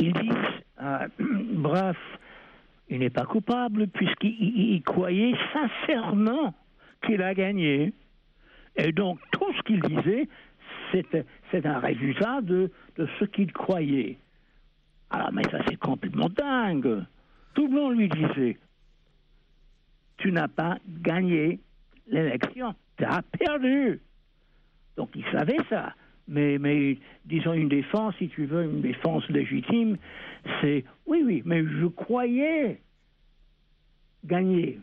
Ils 0.00 0.12
disent, 0.12 0.62
euh, 0.80 1.08
bref, 1.18 1.96
il 2.88 3.00
n'est 3.00 3.10
pas 3.10 3.24
coupable 3.26 3.88
puisqu'il 3.88 4.30
il- 4.40 4.74
il 4.76 4.82
croyait 4.82 5.34
sincèrement 5.52 6.54
qu'il 7.04 7.20
a 7.22 7.34
gagné. 7.34 7.92
Et 8.76 8.92
donc 8.92 9.18
tout 9.32 9.52
ce 9.56 9.62
qu'il 9.62 9.80
disait, 9.80 10.28
c'est 10.92 11.66
un 11.66 11.78
résultat 11.80 12.40
de, 12.40 12.70
de 12.96 13.08
ce 13.18 13.24
qu'il 13.24 13.52
croyait. 13.52 14.16
Alors, 15.10 15.32
mais 15.32 15.42
ça, 15.50 15.58
c'est 15.66 15.76
complètement 15.76 16.28
dingue. 16.28 17.04
Tout 17.54 17.66
le 17.66 17.72
monde 17.74 17.98
lui 17.98 18.08
disait 18.08 18.56
Tu 20.18 20.30
n'as 20.32 20.48
pas 20.48 20.78
gagné 20.86 21.60
l'élection, 22.06 22.74
tu 22.96 23.04
as 23.04 23.22
perdu. 23.38 24.00
Donc, 24.96 25.10
il 25.14 25.24
savait 25.32 25.58
ça. 25.68 25.94
Mais, 26.28 26.98
disons, 27.24 27.54
une 27.54 27.68
défense, 27.68 28.14
si 28.18 28.28
tu 28.28 28.44
veux, 28.46 28.64
une 28.64 28.82
défense 28.82 29.26
légitime, 29.30 29.96
c'est 30.60 30.84
oui, 31.06 31.22
oui, 31.24 31.42
mais 31.44 31.62
je 31.62 31.86
croyais 31.86 32.80
gagner. 34.24 34.78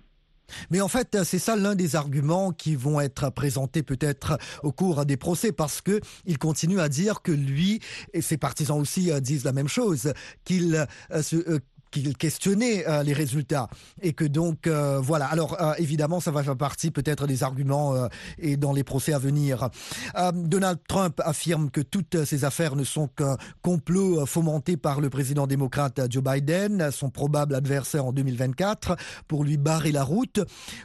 Mais 0.70 0.82
en 0.82 0.88
fait, 0.88 1.24
c'est 1.24 1.40
ça 1.40 1.56
l'un 1.56 1.75
des 1.75 1.96
arguments 1.96 2.52
qui 2.52 2.75
vont 2.75 3.00
être 3.00 3.32
présentés 3.32 3.84
peut-être 3.84 4.38
au 4.64 4.72
cours 4.72 5.06
des 5.06 5.18
procès 5.18 5.52
parce 5.52 5.82
que 5.82 6.00
il 6.25 6.38
continue 6.38 6.80
à 6.80 6.90
dire 6.90 7.22
que 7.22 7.32
lui 7.32 7.80
et 8.14 8.22
ses 8.22 8.38
partisans 8.38 8.80
aussi 8.80 9.12
euh, 9.12 9.20
disent 9.20 9.46
la 9.46 9.54
même 9.54 9.68
chose, 9.68 10.14
qu'il 10.44 10.75
euh, 10.75 10.86
euh, 11.34 11.60
qu'il 11.96 12.18
questionnait 12.18 12.86
euh, 12.88 13.04
les 13.04 13.14
résultats 13.14 13.70
et 14.02 14.12
que 14.12 14.25
donc 14.25 14.68
euh, 14.68 15.00
voilà. 15.02 15.28
Alors 15.28 15.62
euh, 15.62 15.74
évidemment, 15.78 16.20
ça 16.20 16.32
va 16.32 16.44
faire 16.44 16.58
partie 16.58 16.92
peut-être 16.92 17.25
des 17.25 17.42
arguments 17.42 17.96
euh, 17.96 18.08
et 18.38 18.58
dans 18.58 18.74
les 18.74 18.84
procès 18.84 19.14
à 19.14 19.20
venir. 19.20 19.70
Euh, 20.18 20.32
Donald 20.34 20.80
Trump 20.90 21.22
affirme 21.24 21.70
que 21.70 21.80
toutes 21.80 22.25
ces 22.25 22.44
affaires 22.44 22.75
ne 22.75 22.84
sont 22.84 23.08
qu'un 23.08 23.38
complot 23.62 24.25
fomenté 24.25 24.75
par 24.75 25.00
le 25.00 25.10
président 25.10 25.48
démocrate 25.48 26.02
Joe 26.10 26.22
Biden, 26.22 26.92
son 26.92 27.10
probable 27.10 27.56
adversaire 27.56 28.06
en 28.06 28.12
2024, 28.12 28.98
pour 29.30 29.46
lui 29.46 29.56
barrer 29.56 29.94
la 29.94 30.04
route. 30.04 30.42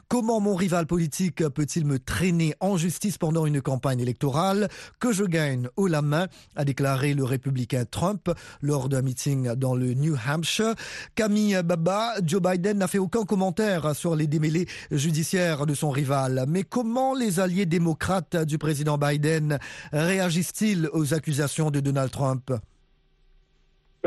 Comment 0.07 0.39
mon 0.39 0.55
rival 0.55 0.87
politique 0.87 1.47
peut-il 1.49 1.87
me 1.87 1.99
traîner 1.99 2.55
en 2.61 2.77
justice 2.77 3.19
pendant 3.19 3.47
une 3.47 3.61
campagne 3.61 4.01
électorale 4.01 4.69
que 5.01 5.13
je 5.13 5.25
gagne 5.25 5.69
haut 5.77 5.89
la 5.89 6.03
main, 6.03 6.29
a 6.55 6.65
déclaré 6.65 7.15
le 7.15 7.25
républicain 7.25 7.85
Trump 7.85 8.31
lors 8.63 8.89
d'un 8.89 9.03
meeting 9.03 9.55
dans 9.55 9.75
le 9.75 9.95
New 9.95 10.17
Hampshire. 10.27 10.75
Camille 11.15 11.61
Baba, 11.65 12.15
Joe 12.25 12.41
Biden 12.41 12.79
n'a 12.79 12.89
fait 12.89 12.99
aucun 12.99 13.25
commentaire 13.25 13.95
sur 13.95 14.17
les 14.17 14.27
démêlés 14.27 14.67
judiciaires 14.91 15.67
de 15.67 15.75
son 15.75 15.91
rival. 15.91 16.45
Mais 16.49 16.63
comment 16.63 17.15
les 17.15 17.41
alliés 17.41 17.67
démocrates 17.67 18.37
du 18.45 18.59
président 18.59 18.99
Biden 18.99 19.59
réagissent-ils 19.93 20.89
aux 20.93 21.15
accusations 21.15 21.71
de 21.71 21.81
Donald 21.81 22.11
Trump? 22.11 22.53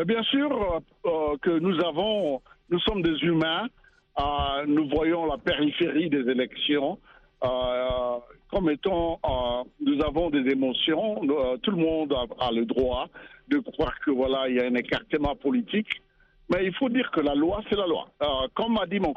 Bien 0.05 0.23
sûr 0.23 0.81
euh, 1.05 1.37
que 1.41 1.59
nous 1.59 1.79
avons, 1.85 2.41
nous 2.69 2.79
sommes 2.79 3.03
des 3.03 3.17
humains, 3.21 3.67
euh, 4.19 4.23
nous 4.67 4.89
voyons 4.89 5.25
la 5.25 5.37
périphérie 5.37 6.09
des 6.09 6.29
élections. 6.29 6.97
Euh, 7.43 8.19
comme 8.49 8.69
étant, 8.69 9.19
euh, 9.25 9.63
nous 9.81 10.01
avons 10.03 10.29
des 10.29 10.49
émotions, 10.51 11.21
euh, 11.23 11.57
tout 11.57 11.71
le 11.71 11.77
monde 11.77 12.13
a, 12.13 12.45
a, 12.45 12.51
le 12.51 12.65
droit 12.65 13.07
de 13.49 13.57
croire 13.59 13.99
que 14.05 14.11
voilà, 14.11 14.47
il 14.47 14.55
y 14.55 14.59
a 14.59 14.65
un 14.65 14.75
écartement 14.75 15.35
politique. 15.35 16.01
Mais 16.49 16.65
il 16.65 16.73
faut 16.75 16.89
dire 16.89 17.09
que 17.11 17.21
la 17.21 17.35
loi, 17.35 17.61
c'est 17.69 17.75
la 17.75 17.87
loi. 17.87 18.09
Euh, 18.21 18.47
comme 18.53 18.73
m'a 18.73 18.85
dit 18.85 18.99
mon, 18.99 19.13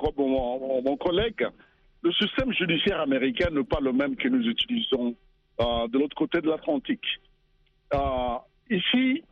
collègue, 0.97 1.47
le 2.03 2.13
système 2.13 2.53
judiciaire 2.53 3.01
américain 3.01 3.49
n'est 3.51 3.65
pas 3.65 3.81
le 3.81 3.93
même 3.93 4.17
que 4.17 4.29
nous 4.29 4.47
utilisons 4.47 5.15
euh, 5.61 5.89
de 5.89 5.99
l'autre 5.99 6.17
côté 6.17 6.41
de 6.41 6.49
l'Atlantique. 6.49 7.07
Euh, 7.95 8.39
ici, 8.71 9.25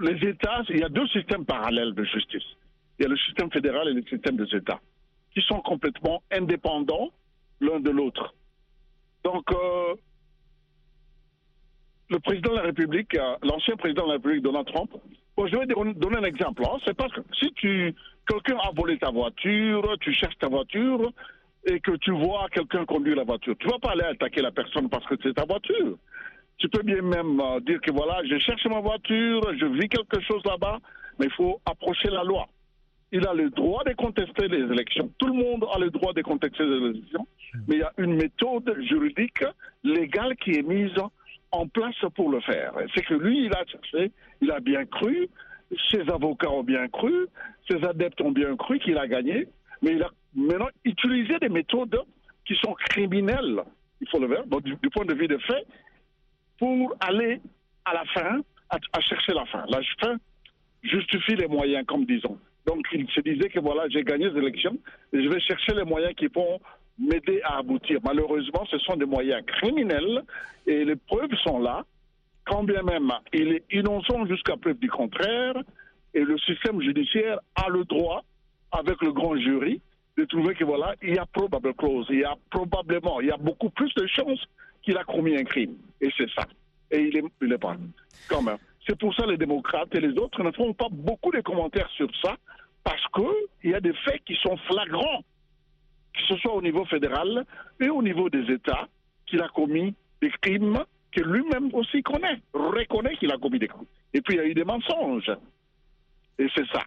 les 0.00 0.28
États, 0.28 0.62
il 0.68 0.80
y 0.80 0.84
a 0.84 0.88
deux 0.88 1.06
systèmes 1.08 1.44
parallèles 1.44 1.94
de 1.94 2.04
justice. 2.04 2.44
Il 2.98 3.04
y 3.04 3.06
a 3.06 3.08
le 3.08 3.16
système 3.16 3.50
fédéral 3.50 3.88
et 3.88 3.92
le 3.92 4.02
système 4.02 4.36
des 4.36 4.56
États, 4.56 4.80
qui 5.32 5.40
sont 5.42 5.60
complètement 5.60 6.22
indépendants 6.30 7.10
l'un 7.60 7.80
de 7.80 7.90
l'autre. 7.90 8.34
Donc, 9.24 9.50
le 12.10 12.18
président 12.18 12.50
de 12.50 12.56
la 12.56 12.62
République, 12.62 13.14
euh, 13.16 13.36
l'ancien 13.42 13.76
président 13.76 14.02
de 14.04 14.08
la 14.08 14.14
République, 14.14 14.42
Donald 14.42 14.66
Trump, 14.66 14.90
je 15.38 15.56
vais 15.56 15.66
donner 15.66 16.16
un 16.18 16.24
exemple. 16.24 16.62
Hein. 16.64 16.78
C'est 16.84 16.94
parce 16.94 17.12
que 17.12 17.20
si 17.38 17.52
tu, 17.54 17.94
quelqu'un 18.28 18.56
a 18.58 18.70
volé 18.74 18.98
ta 18.98 19.10
voiture, 19.10 19.96
tu 20.00 20.12
cherches 20.12 20.38
ta 20.38 20.48
voiture 20.48 21.12
et 21.66 21.80
que 21.80 21.92
tu 21.96 22.12
vois 22.12 22.46
quelqu'un 22.52 22.84
conduire 22.84 23.16
la 23.16 23.24
voiture, 23.24 23.54
tu 23.58 23.68
vas 23.68 23.78
pas 23.78 23.92
aller 23.92 24.04
attaquer 24.04 24.42
la 24.42 24.52
personne 24.52 24.88
parce 24.88 25.04
que 25.06 25.14
c'est 25.22 25.34
ta 25.34 25.44
voiture. 25.44 25.96
Tu 26.58 26.68
peux 26.68 26.82
bien 26.82 27.02
même 27.02 27.40
euh, 27.40 27.60
dire 27.60 27.80
que 27.80 27.90
voilà, 27.90 28.22
je 28.24 28.38
cherche 28.38 28.64
ma 28.66 28.80
voiture, 28.80 29.42
je 29.58 29.66
vis 29.66 29.88
quelque 29.88 30.20
chose 30.20 30.42
là-bas, 30.44 30.78
mais 31.18 31.26
il 31.26 31.32
faut 31.32 31.60
approcher 31.66 32.10
la 32.10 32.22
loi. 32.22 32.46
Il 33.10 33.26
a 33.26 33.34
le 33.34 33.50
droit 33.50 33.82
de 33.84 33.92
contester 33.92 34.48
les 34.48 34.72
élections. 34.72 35.10
Tout 35.18 35.26
le 35.26 35.34
monde 35.34 35.66
a 35.72 35.78
le 35.78 35.90
droit 35.90 36.12
de 36.12 36.22
contester 36.22 36.64
les 36.64 36.90
élections, 36.90 37.26
mais 37.66 37.76
il 37.76 37.80
y 37.80 37.82
a 37.82 37.92
une 37.98 38.14
méthode 38.14 38.76
juridique 38.82 39.44
légale 39.84 40.36
qui 40.36 40.52
est 40.52 40.62
mise 40.62 40.94
en 41.54 41.68
place 41.68 41.94
pour 42.14 42.30
le 42.30 42.40
faire. 42.40 42.72
C'est 42.94 43.04
que 43.04 43.14
lui, 43.14 43.46
il 43.46 43.52
a 43.54 43.64
cherché, 43.66 44.12
il 44.40 44.50
a 44.50 44.60
bien 44.60 44.84
cru, 44.84 45.28
ses 45.90 46.02
avocats 46.10 46.50
ont 46.50 46.62
bien 46.62 46.88
cru, 46.88 47.26
ses 47.68 47.82
adeptes 47.84 48.20
ont 48.20 48.32
bien 48.32 48.56
cru 48.56 48.78
qu'il 48.78 48.98
a 48.98 49.06
gagné, 49.06 49.46
mais 49.82 49.92
il 49.92 50.02
a 50.02 50.10
maintenant 50.34 50.68
utilisé 50.84 51.38
des 51.38 51.48
méthodes 51.48 52.00
qui 52.46 52.54
sont 52.56 52.74
criminelles, 52.74 53.62
il 54.00 54.08
faut 54.08 54.18
le 54.18 54.26
voir, 54.26 54.44
du, 54.60 54.76
point 54.90 55.04
de 55.04 55.14
vue 55.14 55.28
des 55.28 55.38
faits, 55.38 55.66
pour 56.58 56.94
aller 57.00 57.40
à 57.84 57.94
la 57.94 58.04
fin, 58.06 58.40
à, 58.70 59.00
chercher 59.00 59.32
la 59.32 59.46
fin. 59.46 59.64
La 59.68 59.80
fin 60.00 60.16
justifie 60.82 61.36
les 61.36 61.46
moyens, 61.46 61.86
comme 61.86 62.04
disons. 62.04 62.38
Donc 62.66 62.86
il 62.92 63.08
se 63.10 63.20
disait 63.20 63.48
que 63.48 63.60
voilà, 63.60 63.88
j'ai 63.88 64.02
gagné 64.02 64.28
les 64.28 64.38
élections, 64.38 64.76
je 65.12 65.28
vais 65.28 65.40
chercher 65.40 65.74
les 65.74 65.84
moyens 65.84 66.14
qui 66.14 66.26
vont 66.26 66.60
m'aider 66.98 67.40
à 67.42 67.58
aboutir. 67.58 67.98
Malheureusement, 68.04 68.64
ce 68.70 68.78
sont 68.78 68.96
des 68.96 69.04
moyens 69.04 69.44
criminels 69.46 70.22
et 70.66 70.84
les 70.84 70.96
preuves 70.96 71.34
sont 71.42 71.58
là. 71.58 71.84
Quand 72.44 72.62
bien 72.62 72.82
même 72.82 73.10
il 73.32 73.54
est 73.54 73.64
innocent 73.70 74.26
jusqu'à 74.26 74.56
preuve 74.56 74.78
du 74.78 74.90
contraire, 74.90 75.54
et 76.12 76.20
le 76.20 76.38
système 76.38 76.80
judiciaire 76.80 77.38
a 77.56 77.68
le 77.68 77.84
droit, 77.84 78.22
avec 78.70 79.00
le 79.02 79.12
grand 79.12 79.36
jury, 79.36 79.80
de 80.16 80.24
trouver 80.24 80.54
que 80.54 80.64
voilà, 80.64 80.94
il 81.02 81.14
y 81.14 81.18
a 81.18 81.26
probable 81.26 81.74
clause, 81.74 82.06
il 82.10 82.20
y 82.20 82.24
a 82.24 82.34
probablement, 82.50 83.20
il 83.20 83.28
y 83.28 83.30
a 83.30 83.36
beaucoup 83.36 83.70
plus 83.70 83.92
de 83.94 84.06
chances 84.06 84.44
qu'il 84.82 84.96
a 84.96 85.04
commis 85.04 85.36
un 85.36 85.44
crime. 85.44 85.74
Et 86.00 86.10
c'est 86.16 86.30
ça. 86.30 86.46
Et 86.90 87.00
il 87.00 87.16
est, 87.16 87.24
il 87.42 87.52
est 87.52 87.58
pas. 87.58 87.76
Quand 88.28 88.42
même. 88.42 88.58
C'est 88.86 88.98
pour 88.98 89.14
ça 89.14 89.26
les 89.26 89.36
démocrates 89.36 89.94
et 89.94 90.00
les 90.00 90.16
autres 90.18 90.42
ne 90.42 90.52
font 90.52 90.72
pas 90.74 90.88
beaucoup 90.90 91.32
de 91.32 91.40
commentaires 91.40 91.88
sur 91.96 92.08
ça, 92.22 92.36
parce 92.84 93.02
qu'il 93.14 93.70
y 93.70 93.74
a 93.74 93.80
des 93.80 93.94
faits 94.04 94.22
qui 94.24 94.36
sont 94.36 94.56
flagrants 94.68 95.24
que 96.14 96.20
ce 96.28 96.36
soit 96.38 96.54
au 96.54 96.62
niveau 96.62 96.84
fédéral 96.86 97.44
et 97.80 97.88
au 97.88 98.02
niveau 98.02 98.30
des 98.30 98.52
États, 98.52 98.88
qu'il 99.26 99.42
a 99.42 99.48
commis 99.48 99.94
des 100.22 100.30
crimes 100.40 100.78
que 101.12 101.20
lui-même 101.20 101.72
aussi 101.74 102.02
connaît, 102.02 102.40
reconnaît 102.52 103.16
qu'il 103.16 103.30
a 103.30 103.38
commis 103.38 103.58
des 103.58 103.68
crimes. 103.68 103.86
Et 104.12 104.20
puis 104.20 104.34
il 104.34 104.38
y 104.38 104.40
a 104.40 104.46
eu 104.46 104.54
des 104.54 104.64
mensonges. 104.64 105.30
Et 106.38 106.46
c'est 106.54 106.66
ça. 106.72 106.82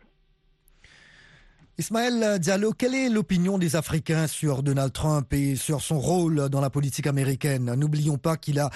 Ismaël 1.77 2.39
Diallo, 2.39 2.71
quelle 2.71 2.95
est 2.95 3.09
l'opinion 3.09 3.59
des 3.59 3.75
Africains 3.75 4.25
sur 4.25 4.63
Donald 4.63 4.91
Trump 4.91 5.31
et 5.31 5.55
sur 5.55 5.81
son 5.81 5.99
rôle 5.99 6.49
dans 6.49 6.59
la 6.59 6.71
politique 6.71 7.05
américaine? 7.05 7.75
N'oublions 7.75 8.17
pas 8.17 8.35
qu'il 8.35 8.59
a 8.59 8.71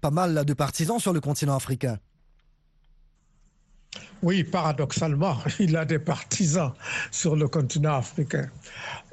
pas 0.00 0.12
mal 0.12 0.44
de 0.44 0.54
partisans 0.54 1.00
sur 1.00 1.12
le 1.12 1.20
continent 1.20 1.56
africain. 1.56 1.98
Oui, 4.22 4.44
paradoxalement, 4.44 5.36
il 5.60 5.76
a 5.76 5.84
des 5.84 5.98
partisans 5.98 6.72
sur 7.10 7.36
le 7.36 7.48
continent 7.48 7.96
africain. 7.96 8.48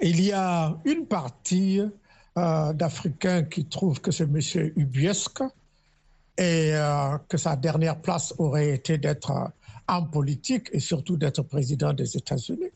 Il 0.01 0.23
y 0.23 0.31
a 0.31 0.75
une 0.85 1.05
partie 1.05 1.81
euh, 2.37 2.73
d'Africains 2.73 3.43
qui 3.43 3.65
trouvent 3.65 3.99
que 3.99 4.11
c'est 4.11 4.23
M. 4.23 4.71
Ubiesque 4.75 5.41
et 6.37 6.71
euh, 6.73 7.17
que 7.27 7.37
sa 7.37 7.55
dernière 7.55 8.01
place 8.01 8.33
aurait 8.37 8.71
été 8.71 8.97
d'être 8.97 9.31
euh, 9.31 9.47
en 9.87 10.03
politique 10.03 10.69
et 10.71 10.79
surtout 10.79 11.17
d'être 11.17 11.43
président 11.43 11.91
des 11.93 12.15
États-Unis. 12.17 12.71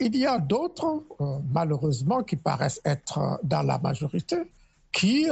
il 0.00 0.16
y 0.16 0.26
a 0.26 0.38
d'autres, 0.38 1.04
malheureusement, 1.52 2.22
qui 2.22 2.36
paraissent 2.36 2.80
être 2.86 3.38
dans 3.42 3.62
la 3.62 3.78
majorité, 3.78 4.36
qui 4.90 5.26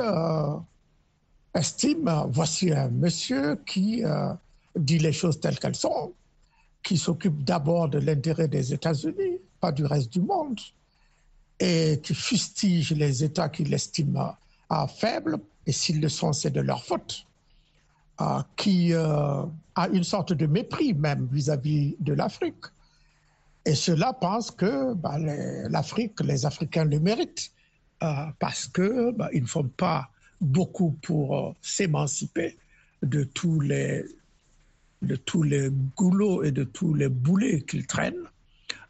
estiment, 1.54 2.26
voici 2.28 2.70
un 2.70 2.88
monsieur 2.88 3.56
qui 3.64 4.04
dit 4.76 4.98
les 4.98 5.12
choses 5.12 5.40
telles 5.40 5.58
qu'elles 5.58 5.76
sont, 5.76 6.12
qui 6.82 6.96
s'occupe 6.96 7.44
d'abord 7.44 7.88
de 7.88 7.98
l'intérêt 7.98 8.48
des 8.48 8.72
États-Unis, 8.72 9.38
pas 9.60 9.72
du 9.72 9.84
reste 9.84 10.12
du 10.12 10.20
monde, 10.20 10.60
et 11.60 12.00
qui 12.02 12.14
fustige 12.14 12.92
les 12.92 13.22
États 13.22 13.48
qu'il 13.48 13.72
estime 13.72 14.16
euh, 14.72 14.86
faibles, 14.86 15.38
et 15.66 15.72
s'ils 15.72 16.00
le 16.00 16.08
sont, 16.08 16.32
c'est 16.32 16.50
de 16.50 16.60
leur 16.60 16.84
faute, 16.84 17.26
euh, 18.20 18.42
qui 18.56 18.92
euh, 18.92 19.44
a 19.74 19.88
une 19.88 20.04
sorte 20.04 20.32
de 20.32 20.46
mépris 20.46 20.92
même 20.92 21.28
vis-à-vis 21.30 21.90
-vis 21.90 21.96
de 22.00 22.12
l'Afrique. 22.12 22.64
Et 23.64 23.74
cela 23.74 24.12
pense 24.12 24.50
que 24.50 24.94
bah, 24.94 25.18
l'Afrique, 25.18 26.20
les 26.20 26.44
Africains 26.44 26.84
le 26.84 26.98
méritent, 26.98 27.52
euh, 28.02 28.26
parce 28.38 28.66
qu'ils 28.66 29.12
bah, 29.16 29.28
ne 29.32 29.46
font 29.46 29.68
pas 29.68 30.10
beaucoup 30.40 30.96
pour 31.02 31.54
s'émanciper 31.62 32.58
de 33.02 33.24
tous 33.24 33.60
les 33.60 34.04
de 35.02 35.16
tous 35.16 35.42
les 35.42 35.70
goulots 35.96 36.42
et 36.42 36.52
de 36.52 36.64
tous 36.64 36.94
les 36.94 37.08
boulets 37.08 37.62
qu'ils 37.62 37.86
traînent. 37.86 38.28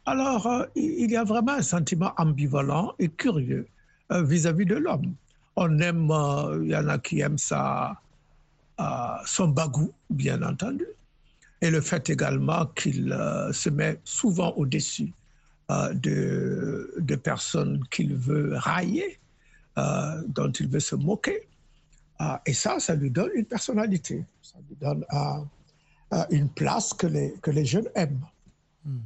Alors, 0.05 0.47
euh, 0.47 0.65
il 0.75 1.09
y 1.11 1.15
a 1.15 1.23
vraiment 1.23 1.53
un 1.53 1.61
sentiment 1.61 2.13
ambivalent 2.17 2.93
et 2.99 3.09
curieux 3.09 3.67
vis-à-vis 4.09 4.65
-vis 4.65 4.69
de 4.69 4.75
l'homme. 4.75 5.15
On 5.55 5.79
aime, 5.79 6.11
euh, 6.11 6.61
il 6.63 6.71
y 6.71 6.75
en 6.75 6.87
a 6.87 6.99
qui 6.99 7.21
aiment 7.21 7.37
euh, 7.51 8.83
son 9.25 9.47
bagou, 9.47 9.93
bien 10.09 10.41
entendu. 10.43 10.85
et 11.61 11.71
le 11.71 11.79
fait 11.79 12.09
également 12.09 12.65
qu'il 12.75 13.15
se 13.53 13.69
met 13.69 13.97
souvent 14.03 14.51
au-dessus 14.57 15.13
de, 15.69 16.93
de, 16.99 17.15
personnes 17.15 17.81
qu'il 17.89 18.17
veut 18.17 18.57
railler, 18.57 19.17
dont 20.27 20.51
il 20.51 20.67
veut 20.67 20.81
se 20.81 20.97
moquer. 20.97 21.47
et 22.45 22.53
ça, 22.53 22.79
ça 22.79 22.95
lui 22.95 23.09
donne 23.09 23.31
une 23.33 23.45
personnalité, 23.45 24.25
ça 24.41 24.57
lui 24.67 24.75
donne 24.75 25.05
une 26.29 26.49
place 26.49 26.93
que 26.93 27.07
les, 27.07 27.33
que 27.41 27.51
les 27.51 27.65
jeunes 27.65 27.89
aiment. 27.95 28.25
Hmm. 28.85 28.99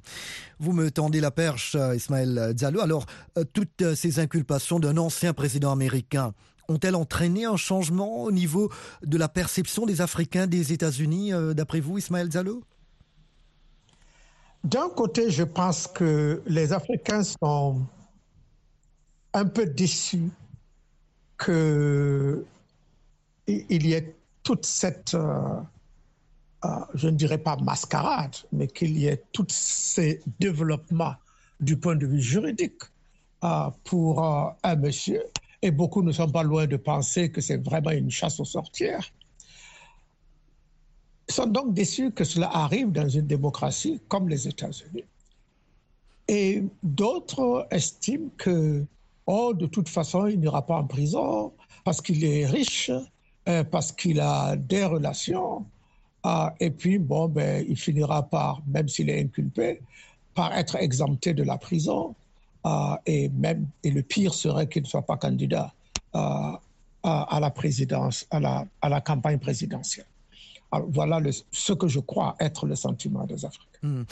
Vous 0.60 0.74
me 0.74 0.92
tendez 0.92 1.22
la 1.22 1.32
perche, 1.32 1.78
Ismaël 1.96 2.54
Diallo. 2.54 2.82
Alors, 2.82 3.06
toutes 3.54 3.96
ces 3.96 4.20
inculpations 4.20 4.80
d'un 4.80 4.98
ancien 4.98 5.34
président 5.34 5.72
américain 5.72 6.34
ont-elles 6.70 6.96
entraîné 6.96 7.46
un 7.46 7.58
changement 7.58 8.24
au 8.24 8.32
niveau 8.32 8.72
de 9.04 9.18
la 9.18 9.30
perception 9.30 9.86
des 9.86 10.02
Africains 10.02 10.48
des 10.48 10.74
États-Unis, 10.74 11.34
euh, 11.34 11.54
d'après 11.54 11.80
vous, 11.80 11.98
Ismaël 11.98 12.30
Diallo? 12.30 12.64
D'un 14.64 14.90
côté, 14.90 15.30
je 15.30 15.44
pense 15.44 15.88
que 15.88 16.42
les 16.46 16.74
Africains 16.74 17.24
sont 17.24 17.82
un 19.34 19.46
peu 19.46 19.66
déçus 19.66 20.30
qu'il 21.44 22.44
y 23.70 23.94
ait 23.94 24.16
toute 24.44 24.66
cette, 24.66 25.14
euh, 25.14 25.20
euh, 25.20 25.62
je 26.94 27.08
ne 27.08 27.16
dirais 27.16 27.38
pas 27.38 27.58
mascarade, 27.58 28.36
mais 28.52 28.68
qu'il 28.68 28.98
y 28.98 29.08
ait 29.08 29.24
tous 29.32 29.48
ces 29.50 30.22
développements 30.40 31.16
du 31.60 31.78
point 31.78 31.96
de 31.96 32.06
vue 32.06 32.22
juridique 32.22 32.82
pour 33.84 34.24
un 34.64 34.76
monsieur 34.76 35.24
et 35.62 35.72
beaucoup 35.72 36.04
ne 36.04 36.12
sont 36.12 36.30
pas 36.30 36.44
loin 36.44 36.68
de 36.68 36.78
penser 36.78 37.32
que 37.32 37.42
c'est 37.42 37.58
vraiment 37.58 37.92
une 37.92 38.12
chasse 38.12 38.40
aux 38.40 38.46
sorcières. 38.46 39.12
Ils 41.30 41.34
sont 41.34 41.48
donc 41.48 41.74
déçus 41.74 42.12
que 42.12 42.24
cela 42.24 42.50
arrive 42.54 42.92
dans 42.92 43.10
une 43.10 43.28
démocratie 43.28 44.00
comme 44.08 44.30
les 44.30 44.48
États-Unis. 44.48 45.04
Et 46.28 46.64
d'autres 46.84 47.68
estiment 47.72 48.30
que, 48.38 48.86
oh, 49.26 49.54
de 49.54 49.66
toute 49.66 49.90
façon, 49.90 50.28
il 50.28 50.40
n'ira 50.40 50.66
pas 50.66 50.76
en 50.76 50.86
prison 50.86 51.54
parce 51.84 52.02
qu'il 52.02 52.24
est 52.24 52.46
riche, 52.46 52.92
euh, 53.48 53.64
parce 53.64 53.92
qu'il 53.92 54.20
a 54.20 54.56
des 54.56 54.86
relations. 54.86 55.66
Ah, 56.24 56.54
et 56.60 56.72
puis, 56.72 56.98
bon, 56.98 57.28
ben, 57.28 57.66
il 57.68 57.78
finira 57.78 58.24
par, 58.24 58.62
même 58.68 58.88
s'il 58.88 59.10
est 59.10 59.22
inculpé, 59.22 59.82
par 60.34 60.54
être 60.54 60.76
exempté 60.76 61.34
de 61.34 61.44
la 61.44 61.58
prison. 61.58 62.16
Euh, 62.66 62.96
et 63.06 63.30
même 63.30 63.68
et 63.84 63.92
le 63.92 64.02
pire 64.02 64.34
serait 64.34 64.68
qu'il 64.68 64.82
ne 64.82 64.88
soit 64.88 65.04
pas 65.04 65.16
candidat 65.16 65.72
euh, 66.16 66.52
à 67.04 67.38
la 67.40 67.50
présidence, 67.50 68.26
à 68.32 68.40
la, 68.40 69.02
campagne 69.02 69.40
présidentielle. 69.40 70.08
voilà 70.90 71.22
ce 71.52 71.74
que 71.74 71.88
je 71.88 72.00
crois 72.00 72.36
être 72.40 72.66
le 72.66 72.76
sentiment 72.76 73.26
des 73.26 73.46
Africains. 73.46 73.64
Hmm. 73.84 74.04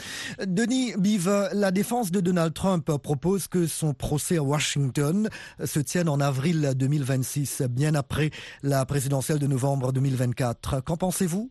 Denis 0.46 0.94
Bive, 0.96 1.50
la 1.52 1.70
défense 1.70 2.10
de 2.10 2.20
Donald 2.20 2.54
Trump 2.54 2.90
propose 3.02 3.48
que 3.48 3.66
son 3.66 3.92
procès 3.92 4.38
à 4.38 4.42
Washington 4.42 5.28
se 5.62 5.80
tienne 5.80 6.08
en 6.08 6.20
avril 6.20 6.72
2026, 6.74 7.62
bien 7.68 7.94
après 7.94 8.30
la 8.62 8.86
présidentielle 8.86 9.40
de 9.40 9.46
novembre 9.46 9.92
2024. 9.92 10.80
Qu'en 10.84 10.96
pensez-vous? 10.96 11.50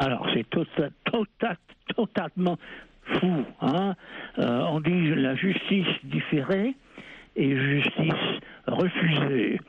Alors, 0.00 0.26
c'est 0.32 0.46
totalement 1.94 2.56
fou. 3.04 3.44
Hein 3.60 3.94
euh, 4.38 4.64
on 4.70 4.80
dit 4.80 5.14
la 5.14 5.34
justice 5.34 5.86
différée 6.04 6.74
et 7.36 7.56
justice 7.56 8.40
refusée. 8.66 9.60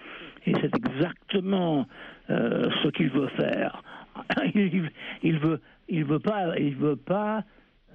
Et 0.45 0.53
c'est 0.53 0.73
exactement 0.73 1.85
euh, 2.29 2.69
ce 2.81 2.87
qu'il 2.89 3.09
veut 3.09 3.27
faire. 3.35 3.83
il, 4.55 4.89
il, 5.21 5.37
veut, 5.37 5.59
il 5.89 6.05
veut 6.05 6.19
pas, 6.19 6.57
il 6.57 6.75
veut 6.77 6.95
pas, 6.95 7.43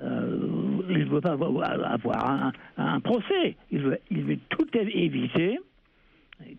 euh, 0.02 0.38
il 0.90 1.06
veut 1.06 1.22
pas 1.22 1.32
avoir 1.32 2.30
un, 2.30 2.52
un, 2.76 3.00
procès. 3.00 3.56
Il 3.70 3.80
veut, 3.80 3.98
il 4.10 4.24
veut 4.24 4.38
tout 4.50 4.68
éviter. 4.76 5.58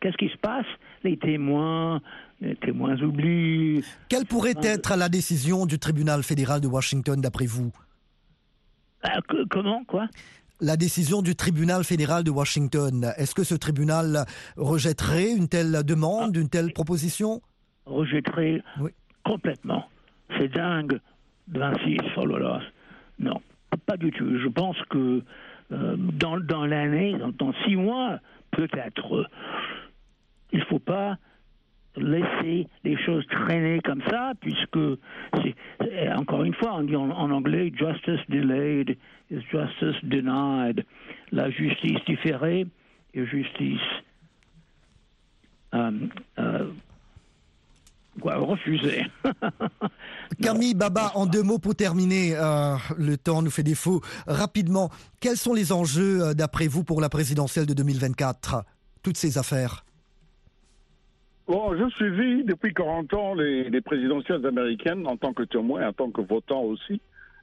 Qu'est-ce 0.01 0.17
qui 0.17 0.29
se 0.29 0.37
passe? 0.37 0.65
Les 1.03 1.17
témoins, 1.17 2.01
les 2.41 2.55
témoins 2.55 2.99
oublient. 3.01 3.83
Quelle 4.09 4.25
pourrait 4.25 4.55
être 4.63 4.95
la 4.95 5.09
décision 5.09 5.65
du 5.65 5.79
tribunal 5.79 6.23
fédéral 6.23 6.61
de 6.61 6.67
Washington 6.67 7.19
d'après 7.21 7.45
vous? 7.45 7.71
Ah, 9.03 9.19
comment, 9.49 9.83
quoi? 9.85 10.07
La 10.59 10.75
décision 10.75 11.21
du 11.21 11.35
tribunal 11.35 11.83
fédéral 11.83 12.23
de 12.23 12.31
Washington. 12.31 13.13
Est-ce 13.17 13.35
que 13.35 13.43
ce 13.43 13.53
tribunal 13.53 14.25
rejetterait 14.55 15.31
une 15.31 15.47
telle 15.47 15.83
demande, 15.83 16.35
une 16.35 16.49
telle 16.49 16.73
proposition? 16.73 17.41
Rejetterait 17.85 18.63
complètement. 19.23 19.87
C'est 20.37 20.47
dingue, 20.47 20.99
26, 21.49 21.99
oh 22.17 22.25
là 22.25 22.39
là. 22.39 22.61
Non, 23.19 23.39
pas 23.85 23.97
du 23.97 24.11
tout. 24.11 24.39
Je 24.39 24.47
pense 24.47 24.77
que 24.89 25.21
euh, 25.71 25.95
dans, 25.97 26.39
dans 26.39 26.65
l'année, 26.65 27.17
dans, 27.17 27.31
dans, 27.31 27.53
six 27.65 27.75
mois, 27.75 28.19
peut-être, 28.58 29.30
il 30.52 30.60
ne 30.60 30.65
faut 30.65 30.80
pas 30.80 31.17
laisser 31.96 32.67
les 32.84 32.98
choses 32.98 33.26
traîner 33.28 33.80
comme 33.82 34.02
ça, 34.10 34.34
puisque, 34.41 34.78
encore 36.15 36.43
une 36.43 36.54
fois, 36.54 36.76
on 36.76 36.84
dit 36.84 36.96
en, 36.96 37.10
anglais, 37.12 37.72
justice 37.76 38.20
delayed 38.30 38.98
is 39.32 39.41
justice 39.52 40.04
denied. 40.04 40.86
La 41.32 41.50
justice 41.50 42.04
différée 42.06 42.65
est 43.13 43.26
justice 43.26 43.80
euh, 45.74 45.91
euh, 46.39 46.72
refusée. 48.23 49.06
Camille 50.41 50.73
Baba, 50.73 51.12
en 51.15 51.25
deux 51.25 51.43
mots 51.43 51.60
pour 51.60 51.75
terminer, 51.75 52.36
euh, 52.36 52.75
le 52.97 53.17
temps 53.17 53.41
nous 53.41 53.51
fait 53.51 53.63
défaut. 53.63 54.01
Rapidement, 54.27 54.89
quels 55.19 55.38
sont 55.38 55.53
les 55.53 55.71
enjeux, 55.71 56.34
d'après 56.34 56.67
vous, 56.67 56.84
pour 56.84 57.01
la 57.01 57.10
présidentielle 57.10 57.65
de 57.65 57.73
2024 57.73 58.63
Toutes 59.03 59.17
ces 59.17 59.38
affaires 59.38 59.84
Bon, 61.47 61.73
je 61.77 61.89
suivi 61.91 62.43
depuis 62.43 62.73
40 62.73 63.13
ans 63.13 63.34
les, 63.34 63.82
présidentielles 63.82 64.45
américaines 64.45 65.08
en 65.08 65.15
tant 65.15 65.32
que 65.32 65.43
témoin, 65.43 65.88
en 65.88 65.93
tant 65.93 66.12
que 66.12 66.19
votant 66.19 66.62
aussi. 66.63 66.99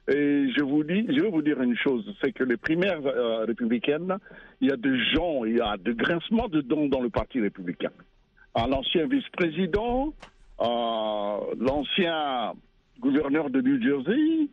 Et 0.07 0.51
je 0.55 0.63
vous 0.63 0.83
dis, 0.83 1.07
je 1.09 1.21
vais 1.21 1.31
vous 1.31 1.41
dire 1.41 1.59
une 1.59 1.75
chose, 1.75 2.05
c'est 2.21 2.31
que 2.31 2.43
les 2.43 2.57
primaires 2.57 3.01
euh, 3.03 3.45
républicaines, 3.45 4.15
il 4.61 4.69
y 4.69 4.71
a 4.71 4.77
des 4.77 5.03
gens, 5.11 5.43
il 5.45 5.57
y 5.57 5.61
a 5.61 5.75
des 5.77 5.95
grincements 5.95 6.47
de 6.47 6.61
dents 6.61 6.85
dans 6.85 7.01
le 7.01 7.09
Parti 7.09 7.41
républicain. 7.41 7.89
Ah, 8.53 8.67
l'ancien 8.69 9.07
vice-président, 9.07 10.09
euh, 10.09 10.34
l'ancien 10.59 12.53
gouverneur 12.99 13.49
de 13.49 13.61
New 13.61 13.81
Jersey, 13.81 14.49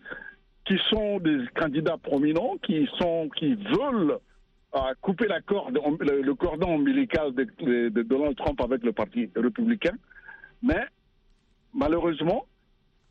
qui 0.64 0.78
sont 0.90 1.18
des 1.18 1.44
candidats 1.54 1.98
prominents, 1.98 2.56
qui 2.62 2.88
sont, 2.98 3.28
qui 3.36 3.54
veulent 3.54 4.18
corde, 5.46 5.78
le, 6.00 6.34
cordon 6.34 6.74
ombilical 6.74 7.34
de, 7.34 8.02
Donald 8.02 8.36
Trump 8.36 8.60
avec 8.60 8.82
le 8.84 8.92
Parti 8.92 9.28
républicain. 9.34 9.94
Mais 10.62 10.84
malheureusement, 11.74 12.46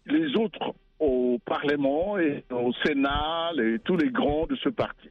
les 0.05 0.35
autres 0.35 0.73
au 0.99 1.39
Parlement 1.45 2.17
et 2.19 2.43
au 2.51 2.71
Sénat, 2.85 3.51
et 3.57 3.79
tous 3.79 3.97
les 3.97 4.09
grands 4.09 4.45
de 4.45 4.55
ce 4.55 4.69
parti. 4.69 5.09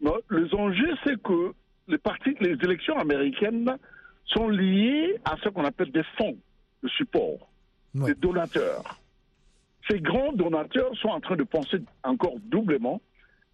les 0.00 0.54
enjeux, 0.54 0.94
c'est 1.04 1.20
que 1.22 1.52
les 1.88 2.56
élections 2.64 2.98
américaines 2.98 3.76
sont 4.24 4.48
liées 4.48 5.16
à 5.24 5.36
ce 5.42 5.50
qu'on 5.50 5.64
appelle 5.64 5.92
des 5.92 6.02
fonds 6.18 6.36
de 6.86 6.90
support, 6.90 7.48
des 7.94 8.14
donateurs. 8.14 9.00
Ces 9.88 10.00
grands 10.00 10.32
donateurs 10.32 10.96
sont 10.96 11.08
en 11.08 11.20
train 11.20 11.36
de 11.36 11.44
penser 11.44 11.78
encore 12.02 12.34
doublement 12.46 13.00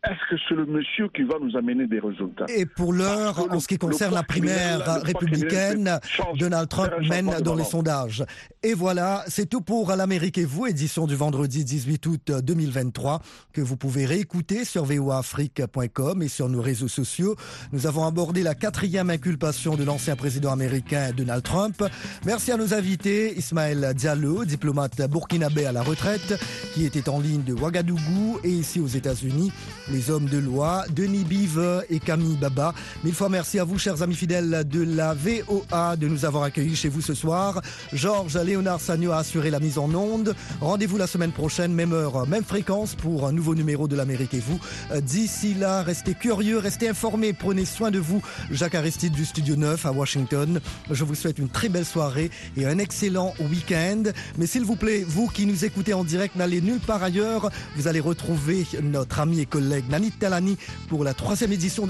est-ce 0.05 0.35
que 0.35 0.43
c'est 0.49 0.55
le 0.57 0.67
monsieur 0.67 1.09
qui 1.15 1.23
va 1.23 1.37
nous 1.41 1.57
amener 1.57 1.87
des 1.87 2.01
résultats 2.01 2.47
Et 2.49 2.67
pour 2.67 2.93
l'heure, 2.93 3.47
en 3.53 3.61
ce 3.61 3.69
qui 3.69 3.79
concerne 3.79 4.13
la 4.13 4.25
primaire 4.25 5.01
républicaine, 5.01 6.01
Donald 6.35 6.69
Trump 6.69 6.91
mène 7.09 7.31
dans 7.45 7.55
les 7.55 7.63
sondages. 7.63 8.25
Et 8.65 8.75
voilà, 8.75 9.23
c'est 9.29 9.49
tout 9.49 9.61
pour 9.61 9.93
l'Amérique 9.95 10.39
et 10.39 10.45
vous, 10.45 10.67
édition 10.67 11.07
du 11.07 11.15
vendredi 11.15 11.65
18 11.65 12.07
août 12.07 12.33
2023, 12.43 13.21
que 13.53 13.61
vous 13.61 13.77
pouvez 13.77 14.05
réécouter 14.05 14.65
sur 14.65 14.85
voafrique.com 14.85 16.21
et 16.23 16.29
sur 16.29 16.49
nos 16.49 16.63
réseaux 16.63 16.89
sociaux. 16.89 17.37
Nous 17.73 17.87
avons 17.87 18.05
abordé 18.05 18.43
la 18.43 18.57
quatrième 18.57 19.09
inculpation 19.09 19.77
de 19.77 19.85
l'ancien 19.85 20.17
président 20.17 20.51
américain 20.51 21.11
Donald 21.17 21.45
Trump. 21.45 21.81
Merci 22.27 22.51
à 22.51 22.57
nos 22.57 22.75
invités, 22.75 23.39
Ismaël 23.39 23.93
Diallo, 23.95 24.45
diplomate 24.45 25.01
burkinabé 25.09 25.65
à 25.65 25.71
la 25.71 25.83
retraite, 25.83 26.41
qui 26.75 26.85
était 26.85 27.09
en 27.09 27.21
ligne 27.21 27.45
de 27.45 27.55
Ouagadougou 27.55 28.41
et 28.43 28.51
ici 28.51 28.81
aux 28.81 28.89
États-Unis 28.89 29.53
les 29.93 30.11
hommes 30.11 30.25
de 30.25 30.39
loi, 30.39 30.85
Denis 30.95 31.25
Bive 31.25 31.85
et 31.91 32.01
Camille 32.01 32.37
Baba. 32.37 32.73
Mille 33.05 33.15
fois 33.15 33.29
merci 33.29 33.59
à 33.59 33.65
vous, 33.65 33.79
chers 33.79 34.03
amis 34.03 34.15
fidèles 34.15 34.67
de 34.67 34.83
la 34.83 35.15
VOA, 35.15 35.97
de 35.97 36.09
nous 36.09 36.25
avoir 36.25 36.45
accueillis 36.45 36.77
chez 36.77 36.89
vous 36.89 37.03
ce 37.03 37.13
soir. 37.13 37.61
Georges 37.93 38.39
Léonard 38.39 38.81
Sagno 38.81 39.13
a 39.13 39.19
assuré 39.19 39.51
la 39.51 39.61
mise 39.61 39.77
en 39.77 39.93
onde. 39.95 40.35
Rendez-vous 40.61 40.97
la 40.97 41.07
semaine 41.07 41.33
prochaine, 41.33 41.75
même 41.75 41.93
heure, 41.93 42.27
même 42.27 42.45
fréquence 42.45 42.95
pour 42.95 43.27
un 43.27 43.33
nouveau 43.33 43.55
numéro 43.55 43.87
de 43.87 43.95
l'Amérique 43.95 44.33
et 44.33 44.41
vous. 44.41 44.59
D'ici 45.03 45.55
là, 45.55 45.83
restez 45.83 46.15
curieux, 46.15 46.59
restez 46.59 46.89
informés, 46.89 47.35
prenez 47.35 47.67
soin 47.67 47.91
de 47.91 47.99
vous. 47.99 48.23
Jacques 48.51 48.75
Aristide 48.75 49.13
du 49.13 49.27
Studio 49.27 49.57
9 49.57 49.85
à 49.85 49.93
Washington. 49.93 50.61
Je 50.91 51.05
vous 51.05 51.15
souhaite 51.15 51.39
une 51.39 51.51
très 51.51 51.69
belle 51.69 51.85
soirée 51.85 52.31
et 52.57 52.65
un 52.67 52.79
excellent 52.79 53.35
week-end. 53.41 54.05
Mais 54.39 54.47
s'il 54.47 54.65
vous 54.65 54.77
plaît, 54.77 55.05
vous 55.07 55.29
qui 55.29 55.45
nous 55.45 55.67
écoutez 55.67 55.93
en 55.93 56.05
direct, 56.05 56.37
n'allez 56.37 56.63
nulle 56.63 56.81
part 56.81 57.03
ailleurs. 57.03 57.51
Vous 57.77 57.89
allez 57.89 58.01
retrouver 58.01 58.67
notre 58.83 59.21
ami 59.21 59.41
et 59.41 59.47
collègue 59.47 59.82
Nanit 59.89 60.13
Talani 60.13 60.57
pour 60.89 61.05
la 61.05 61.15
troisième 61.15 61.53
édition 61.53 61.63
de 61.73 61.81